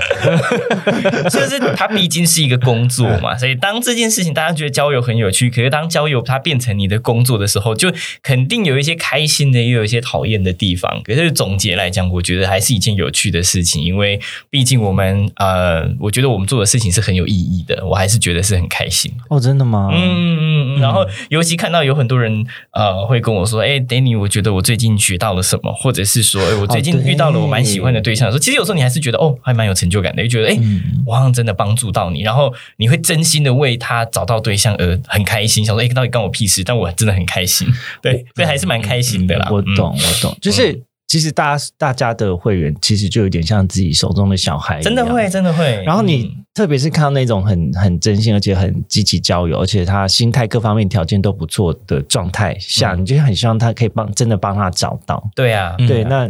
[1.30, 11.02] 就是它毕竟是一个工作嘛，所以当这件事情大家觉得交友很有趣，可是当交友它变成你的工作的时候，就肯定有一些开心的，也有一些讨厌的地方。
[11.02, 14.20] 可是总结来讲，我觉得还是一件有趣的事情，因为
[14.50, 19.12] 毕竟我们呃，我觉得我们做的事情是很有意义的，我还是觉得是很开心。
[19.28, 19.90] 哦，真的吗？
[19.92, 20.80] 嗯嗯嗯。
[20.80, 29.27] 然后尤其看到有很多人呃会跟我说：“哎，Danny，我觉得我最近学到了什么，或者是说，哎，我最近遇到了我蛮喜欢的对象。”说其实有时候你还是觉得哦。
[29.42, 30.58] 还蛮有成就感的，就觉得哎，
[31.06, 36.62] 我好像真的帮助到你，然后你会真心的为他找到对象而很开心，想说哎，到底关我屁事？
[36.64, 37.66] 但我真的很开心，
[38.02, 39.48] 对，所以还是蛮开心的啦。
[39.50, 45.28] 我懂，我懂，就是其实大家大家的会员其实就有点像自己手中的小孩，真的会，。
[45.28, 45.82] 真的会。
[45.84, 55.30] 然后你嗯特别是看到那种很很真心，而且很积极交友，而且他心态各方面条件都不错的状态下，嗯你就很希望他可以帮真的帮他找到。
[55.34, 56.28] 对啊，嗯对，那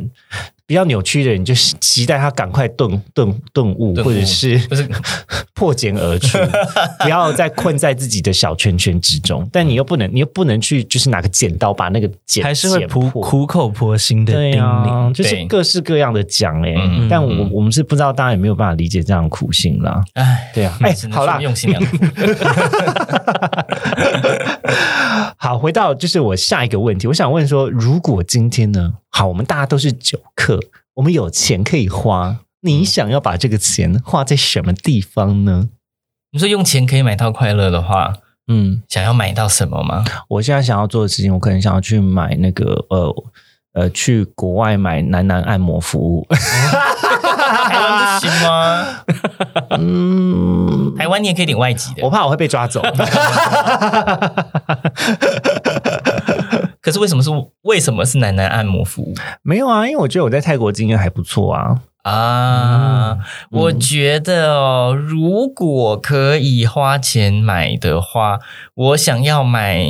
[0.68, 4.60] 比较扭曲的人，你就期待他赶快顿顿顿悟，或者是
[5.54, 6.36] 破茧而出，
[7.00, 9.48] 不要再困在自己的小圈圈之中。
[9.50, 15.10] 但你又不能，你又不能去就是拿个剪刀把那个剪还是会剪苦苦口婆心的叮咛。
[15.14, 20.04] 就是各式各样的讲哎、嗯但我嗯我们是不知道大家有没有办法理解这样的苦心啦。
[20.12, 21.96] 哎，对啊，哎、好啦，用心良苦。
[25.48, 30.60] 好，回到就是我下一个问题，我想问说，如果今天呢，好，我们大家都是酒客，
[30.92, 35.70] 我们有钱可以花，你想要把这个钱花在什么地方呢？
[36.32, 38.12] 你说用钱可以买到快乐的话，
[38.48, 40.04] 嗯，想要买到什么吗？
[40.28, 43.24] 我现在想要做的事情，我可能想要去买那个呃
[43.72, 46.26] 呃，去国外买男男按摩服务。
[48.20, 48.86] 台湾不行吗？
[49.78, 52.82] 嗯，台湾你也可以点外籍的我，怕我会被抓走。
[56.80, 57.30] 可是为什么是
[57.62, 61.80] 为什么是男男按摩服务没有啊，因为我觉得我在泰国经验还不错啊。
[62.04, 63.18] 啊？
[63.50, 68.38] 我觉得哦，如果可以花钱买的话，
[68.74, 69.84] 我想要买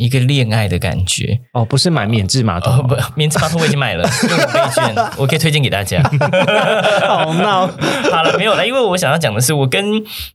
[0.00, 1.38] 一个恋爱的感觉。
[1.52, 6.02] 哦，不是买免治马哦桶，不，免治马桶我已经买了， 用五倍券，我可以推荐给大家。
[7.06, 7.66] 好闹。
[8.10, 9.84] 好了，没有了，因为我想要讲的是，我跟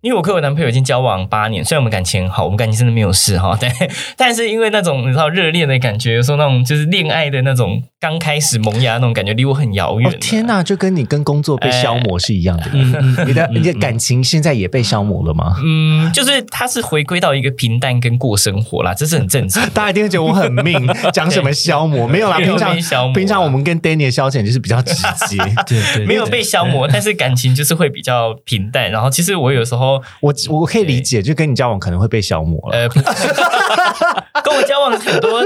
[0.01, 3.71] 因为我跟我男朋友已经交往八年，虽然我们感情很好，我们感情真的没有事哈，但
[4.15, 10.45] 但是因为那种你知道热恋的感觉，有时候那种就是恋爱的那种刚开始萌芽那种感觉，离我很遥远、哦天！
[10.45, 12.65] 哪，就跟你跟工作被消磨是一样的。
[13.25, 15.55] 你的你的感情现在也被消磨了吗？
[15.63, 19.54] 嗯，就是它是回归到一个平淡跟过生活啦，这是很正常的。
[19.73, 22.07] 大家一定会觉得我很命， 讲什么消磨？
[22.07, 24.93] 没有啦，平常平常我们跟 Danny 的消遣就是比较直
[25.27, 25.37] 接。
[25.65, 28.91] 对对，没有被消磨，但是感情就是会比较平淡。
[28.91, 32.77] 然后其实我有时候我我可以理解，就跟你交往可能会被消磨了。
[32.77, 32.99] 呃，不
[34.43, 35.41] 跟我交往很多，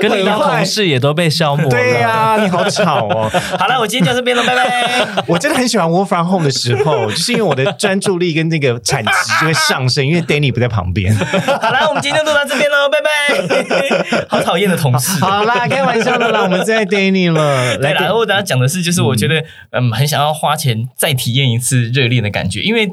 [0.00, 1.70] 跟你当同事也都被消磨了。
[1.70, 3.30] 对呀、你好吵哦！
[3.58, 5.24] 好了，我今天就到这边了，拜拜。
[5.26, 11.14] 我真的很喜欢 work from home 的时候，就是因为我的专注力跟那个产值就会上升，因为 Danny 不在旁边。
[11.14, 13.43] 好了，我们今天就录到这边喽，拜拜。
[14.28, 15.20] 好讨厌的同事。
[15.20, 17.76] 好啦，开玩笑的啦，我们在 Danny 了。
[17.78, 22.90] 来对啦，我等下讲的是，就是我觉得，嗯，很想要花钱再体验一次热恋的感觉，因为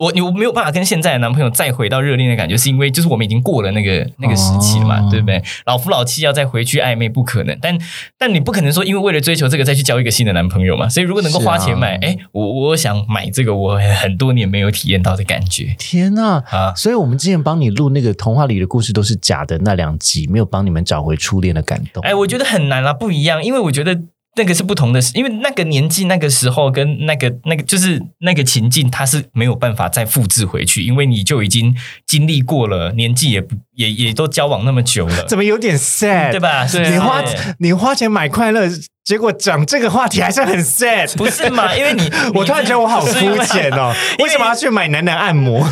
[0.00, 5.42] 我你我没有办法跟现在的男朋友再回到热恋的感觉，是因为就是我们已经过了那个那个时期了嘛，哦对不对？
[5.66, 7.78] 老夫老妻要再回去暧昧不可能，但
[8.16, 16.42] 但你不可能说因为为了追求这个再去交一个新的男朋友嘛，所以如果能够花钱买，是啊哎、我我想买这个我很多年没有体验到的感觉天呐！
[16.50, 16.72] 啊。
[16.74, 22.02] 所以我们之前帮你录那个童话里的故事都是假的那两集，没有帮你们找回初恋的感动。
[22.02, 24.00] 哎，我觉得很难啊，不一样，因为我觉得
[24.36, 31.74] 那个是不同的事，因为那个年纪、那个时候跟那个那个就是那个情境，它是没有办法再复制回去，因为你就已经
[32.06, 36.30] 经历过了，年纪也不也也都交往那么久了，怎么有点 sad？
[36.30, 36.38] 对？
[36.40, 36.64] 吧？
[36.66, 37.24] 你花
[37.58, 38.68] 你花钱买快乐，
[39.10, 41.12] 结果讲这个话题还是很 sad。
[41.16, 41.74] 不是嘛？
[41.74, 45.68] 因为 你我突然觉得我好肤浅哦，因为为什么要去买男男按摩？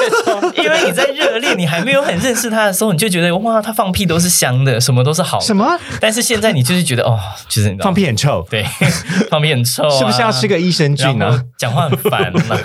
[0.56, 5.44] 因为你在热恋，你还没有很认识他的时候，你就觉得哇，他放屁都是香的，什么都是好的。
[5.44, 5.54] 什？
[5.54, 8.42] 么但是现在你就是觉得哦，就是放屁很臭？
[8.48, 8.64] 对，
[9.30, 11.38] 放屁很臭、啊，是不是要吃个益生菌然呢后？
[11.58, 12.56] 讲话很烦嘛。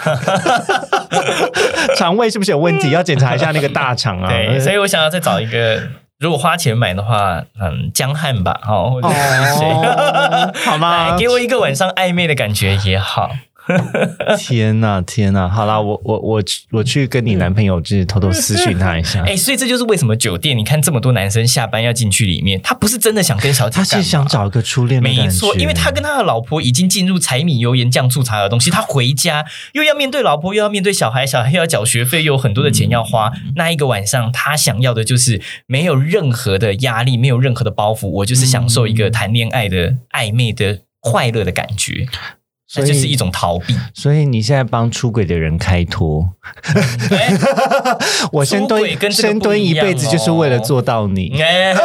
[1.97, 2.91] 肠胃是不是有问题？
[2.91, 4.29] 要检查一下那个大肠啊。
[4.29, 5.83] 对，所以我想要再找一个，
[6.23, 9.13] 如果花钱买的话，嗯，江汉吧，哦，或者是
[9.57, 11.15] 谁，哦，好吗？
[11.19, 13.29] 给我一个晚上暧昧的感觉也好。
[14.37, 15.47] 天呐，天呐！
[15.47, 19.23] 好啦，我我我我去跟你男朋友就是偷偷私讯他一下。
[19.27, 33.31] 哎，所以这就是为什么酒店，你看这么多男生下班要进去里面，他不是真的想跟小姐 他，是想找一个初恋没错，因为他跟他的老婆已经进入柴米油盐酱醋茶的东西，他回家又要面对老婆，又要面对小孩，小孩又要缴学费，又有很多的钱要花。
[33.35, 42.07] 嗯那一个晚上，他想要的就是没有任何的压力，没有任何的包袱，我就是享受一个谈恋爱的暧昧的快乐的感觉，
[42.73, 43.77] 所以那就是一种逃避。
[43.93, 46.27] 所以你现在帮出轨的人开脱，
[47.11, 47.33] 哎
[48.33, 51.39] 我深蹲一辈子就是为了做到你。
[51.41, 51.73] 哎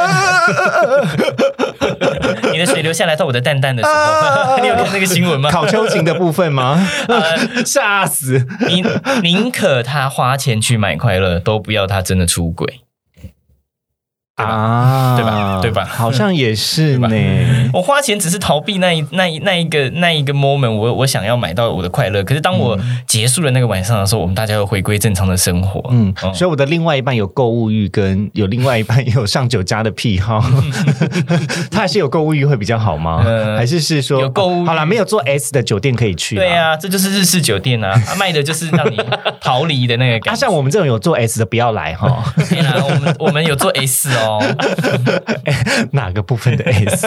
[2.52, 5.50] 你的水流下来到我的蛋蛋的时候， 你有看那个新闻吗？
[5.50, 6.88] 考秋瑾的部分吗？
[7.08, 8.46] 呃吓死！
[8.66, 8.84] 宁
[9.22, 12.80] 宁可他花钱去买快乐，都不要他真的出轨。
[14.44, 15.30] 啊，对吧？
[15.32, 17.08] 啊，对吧好像也是呢。
[17.72, 22.22] 我花钱只是逃避那一那一那一个那一个 moment，我我想要买到我的快乐。
[22.24, 25.82] 可是当我结束了那个晚上的时候，我们大家又回归正常的生活。
[25.90, 30.42] 嗯，哦所以我的另外一半有购物欲，跟 有另外一半有上酒家的癖好。
[31.70, 33.22] 他还是有购物欲会比较好吗？
[33.26, 36.36] 嗯还是是说有购物欲好了，没有做 S 的酒店可以去。
[36.36, 36.48] 对。
[36.52, 38.98] 啊，这就是日式酒店啊，它 卖的就是让你
[39.40, 40.40] 逃离的那个啊，感觉。
[40.40, 44.42] 像我们这种有做 S 的不要来哈，天啊，我们我们有做 S 哦，哦
[45.92, 47.06] 哪个部分的 S？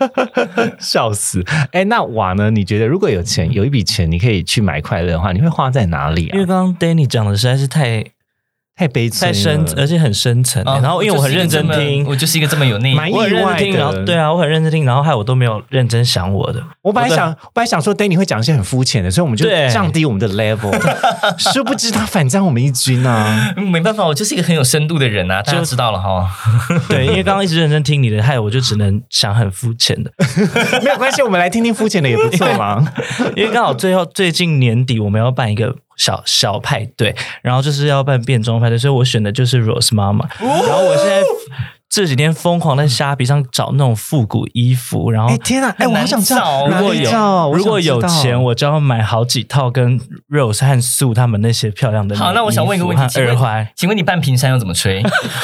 [0.80, 1.44] 笑死！
[1.72, 2.50] 哎，那瓦呢？
[2.50, 6.34] 你觉得如果有钱，有一笔钱，你可以去买快乐的话，你会花在哪里啊？
[6.34, 8.04] 因为刚刚 Danny 讲的实在是太
[8.74, 16.62] 太悲催了，太深，而且很深层、啊然后因为我很认真听，我就是一个这么有内蛮我很认意外真听，然后的对啊，我很认真听，然后害我都没有认真想我的。
[16.80, 20.72] 我本来想，我本来想说 Danny 会讲一些很肤浅的，所以我们就降低我们的 level。
[21.38, 23.52] 殊不知他反将我们一军啊！
[23.56, 26.26] 嗯没办法，我就是一个很有深度的人啊，大家知道了哈。
[26.88, 30.10] 对，因为刚刚一直认真听你的，害我就只能想很肤浅的。
[30.82, 32.92] 没有关系，我们来听听肤浅的也不错嘛。
[33.36, 40.28] 因为刚好最后最近年底我们要办一个小小派对，然后就是要办变装派对，所以我选的就是 Rose 妈妈。
[40.38, 41.22] 然后我现在
[41.92, 55.02] 这几天疯狂在虾皮上找那种复古衣服，然后哎天啊，哎，我好想找如果有如果有，钱，我就要买好几套跟 Rose 和素他们那些漂亮的好，那我想问一个问题，耳环，请问你半屏山要怎么吹？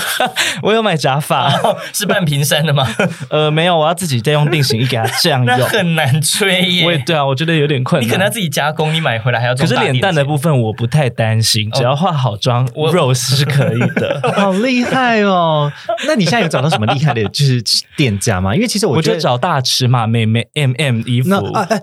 [0.65, 1.53] 我有买假发，
[1.93, 2.89] 是半屏山的吗？
[3.29, 5.69] 呃，没有，我要自己再用定型衣给它这样那用。
[5.69, 6.87] 很难吹耶。
[6.87, 8.09] 我也对啊，我觉得有点困难。
[8.09, 14.33] 你可能要自己加工，你买回来还要可是脸蛋的部分，我不太担心，只要化好妆我，Rose 是可以的。
[14.35, 15.71] 好厉害哦！
[16.07, 17.63] 那你现在有找到什么厉害的，就是
[17.97, 18.55] 店家吗？
[18.55, 21.31] 因为其实我觉得我就找大尺码妹妹 M M 衣服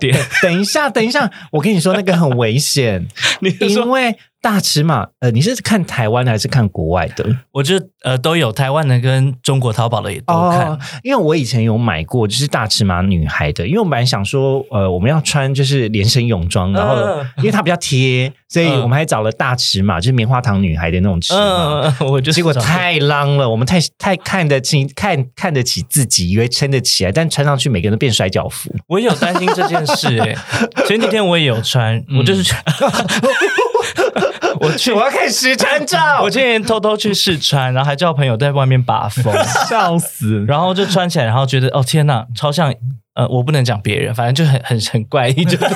[0.00, 0.16] 店。
[0.42, 3.06] 等一下，等一下，我跟你说那个很危险，
[3.60, 4.16] 因为
[4.46, 7.26] 大尺码，呃，你是看台湾的还是看国外的？
[7.50, 7.74] 我就
[8.04, 10.68] 呃都有台湾的跟中国淘宝的也都看。
[10.68, 21.96] 哦，因为我以前有买过，就是大尺码女孩的，因为我本来想说，呃，我们要穿就是连身泳装，然后、嗯因为它比较贴，所以嗯我们还找了大尺码，就是棉花糖女孩的那种尺码。
[22.06, 28.72] 我就结果太浪了，我们太太看得清看看得起自己，以为撑得起来，但穿上去每个人都变摔跤服。
[28.86, 30.36] 我也有担心这件事哎、
[30.86, 32.44] 前几天我也有穿，我就是
[34.60, 39.32] 我去我要看实穿照， 我今天偷偷去试穿，然后还叫朋友在外面把风，
[39.68, 40.44] 笑死。
[40.46, 42.72] 然后就穿起来，然后觉得哦天呐，超像
[43.14, 45.68] 呃，我不能讲别人，反正就很很很怪异，就对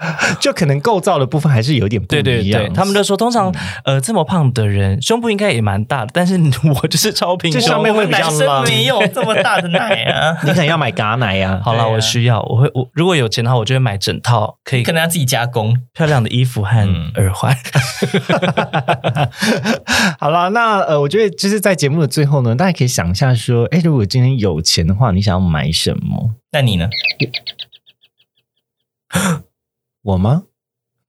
[0.40, 2.62] 就可能构造的部分还是有点不一样。
[2.62, 6.38] 对，他们就说通常呃这么胖的人胸部应该也蛮大的，但是
[6.82, 7.82] 我就是超平这上胸。
[7.82, 15.76] 面会比较男生浪没有这么大的奶啊， 你可能要买嘎奶呀、好了，啊我需要，我会我如果有钱的话，我就会买整套可以可能要自己加工。
[15.92, 17.54] 漂亮的衣服和嗯耳环。
[20.18, 26.34] 好了，那呃，我觉得就是在节目的最后呢，大家可以想一下说，哎，如果今天有钱的话，你想要买什么？
[26.52, 26.88] 那你呢？
[30.02, 30.44] 我吗？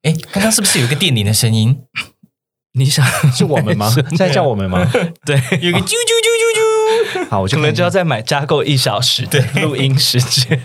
[0.03, 1.83] 哎，刚刚是不是有一个电铃的声音？
[2.73, 3.89] 你想 是我们吗？
[4.09, 4.89] 现在叫我们吗？
[5.25, 7.29] 对，有一个啾啾啾啾啾。
[7.29, 10.61] 好，我就可能就要再买加购一小时的录音时间。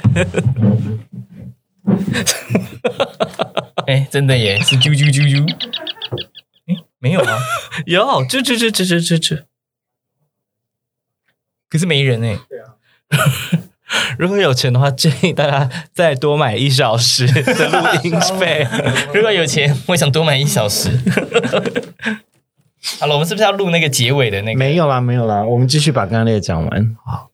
[3.87, 5.45] 哎，真的耶，是啾啾啾啾。
[6.67, 7.39] 哎，没有啊，
[7.87, 9.45] 有，啾啾啾啾啾啾啾，
[11.69, 12.39] 可是没人哎。
[14.19, 18.67] 如果有钱的话，建议大家再多买一小时 的录音费。
[19.15, 20.91] 如果有钱，我想多买一小时。
[23.01, 24.59] 好了，我们是不是要录那个结尾的那个？
[24.59, 26.97] 没有啦，没有啦，我们继续把刚刚那个讲完。
[27.05, 27.31] 好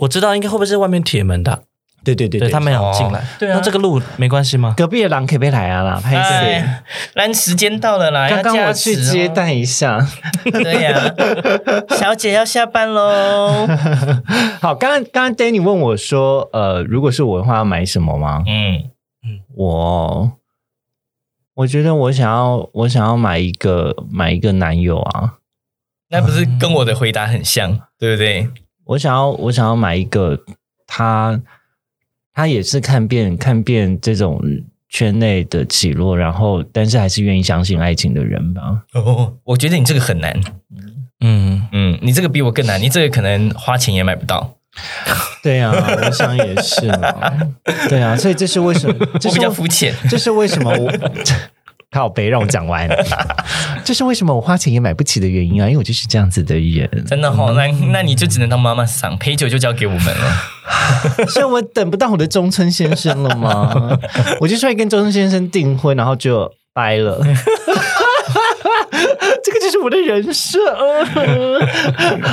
[0.00, 1.64] 我知道应该会不会是外面铁门的？
[2.04, 4.74] 对对对对他们想进来哦，对啊那这个路没关系吗？
[4.76, 6.00] 隔壁的狼可不可以来啊啦？
[6.02, 6.54] 拍谁？
[6.54, 6.84] 哎，
[7.14, 9.24] 来，时间到了啦，刚刚我去接。
[9.34, 9.98] 待一下。
[10.44, 11.12] 对呀，
[11.98, 13.66] 小姐要下班喽。
[14.60, 18.44] 好，刚刚刚刚 Danny 问我说，呃，如果是我的话，要买什么吗？
[18.46, 18.90] 嗯，
[19.56, 20.32] 我
[21.54, 25.34] 我觉得我想要，我想要买一个买一个男友啊。
[26.10, 28.48] 那不是跟我的回答很像，对不对？
[28.84, 30.38] 我想要，我想要买一个
[30.86, 31.40] 他，
[32.34, 34.42] 他也是看遍看遍这种
[34.88, 38.82] 圈内的起落，然后但是还是愿意相信爱情的人吧。
[38.92, 40.38] 哦，我觉得你这个很难。
[41.20, 44.56] 嗯，嗯，你这个比我更难，你这个可能花钱也买不到。
[45.42, 47.32] 对啊，我想也是嘛。
[47.88, 49.06] 对啊，所以这是为什么？
[49.20, 49.94] 这我比较肤浅。
[50.10, 50.92] 这是为什么我
[51.94, 52.88] 靠背让我讲完。
[53.84, 56.90] 这是为什么我花钱也买不起的原因啊，因为我就是这样子的人。
[57.06, 61.26] 真的哦，那那你就只能当妈妈桑，陪酒就交给我们了。
[61.30, 63.96] 所以我等不到我的中村先生了吗？
[64.40, 67.20] 我就出来跟中村先生订婚，然后就掰了。
[69.42, 70.58] 这个就是我的人设，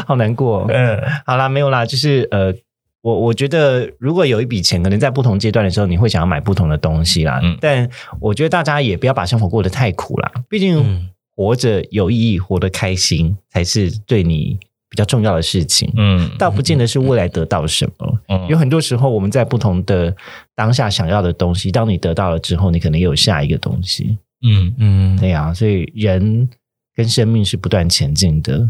[0.07, 0.65] 好难过。
[0.69, 2.53] 嗯好啦，没有啦，就是呃，
[3.01, 7.39] 我我觉得如果有一笔钱，可能在不同阶段的时候，你会想要买不同的东西啦。
[7.43, 7.89] 嗯但
[8.19, 15.91] 我觉得大家也不要把生活过得太苦啦，毕竟嗯活着有意义，活得开心才是对你比较重要的事情。
[15.97, 20.15] 嗯倒不见得是未来得到什么，嗯有很多时候我们在不同的
[20.55, 24.17] 当下想要的东西，当你得到了之后，你可能也有下一个东西。
[24.43, 26.47] 嗯嗯，对呀、所以人
[26.95, 28.69] 跟生命是不断前进的。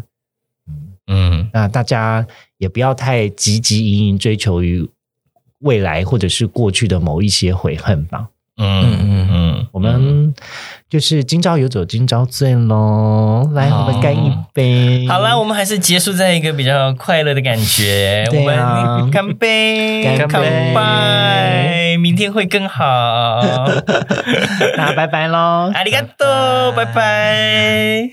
[1.13, 2.25] 嗯那大家
[2.57, 4.89] 也不要太汲汲营营追求于
[5.59, 8.27] 未来或者是过去的某一些悔恨吧。
[8.57, 10.35] 嗯嗯嗯，我们
[10.87, 15.07] 就是今朝有酒今朝醉喽，来，我们干一杯。
[15.07, 18.27] 好啦，我们还是结束在一个比较快乐的感觉。
[18.31, 23.41] 我们干杯，干杯杯，明天会更好。
[24.77, 25.71] 那拜拜喽。
[25.73, 28.11] 阿里嘎多，拜拜。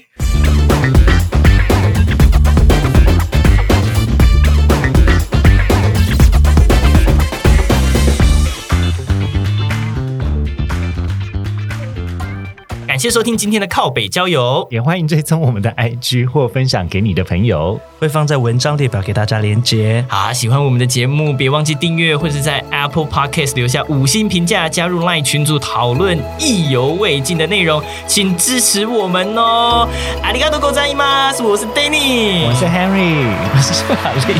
[12.99, 14.67] 感谢收听今天的靠北郊游。
[14.73, 17.81] 也欢迎追踪我们的 IG 或分享给你的朋友。
[18.01, 20.05] 会放在文章列表给大家连接。
[20.09, 29.89] 好，喜欢我们的节目，别忘记订阅，或是在 Apple Podcast 留下五星评价，加入 LINE 群组讨论意犹未尽的内容，请支持我们哦！
[30.25, 31.31] 阿里嘎多狗在吗？
[31.41, 34.35] 我是 Danny，我是 Henry，我是哈利。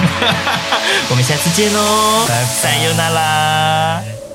[1.11, 4.28] 我们下次见哦，拜拜塞尤那拉。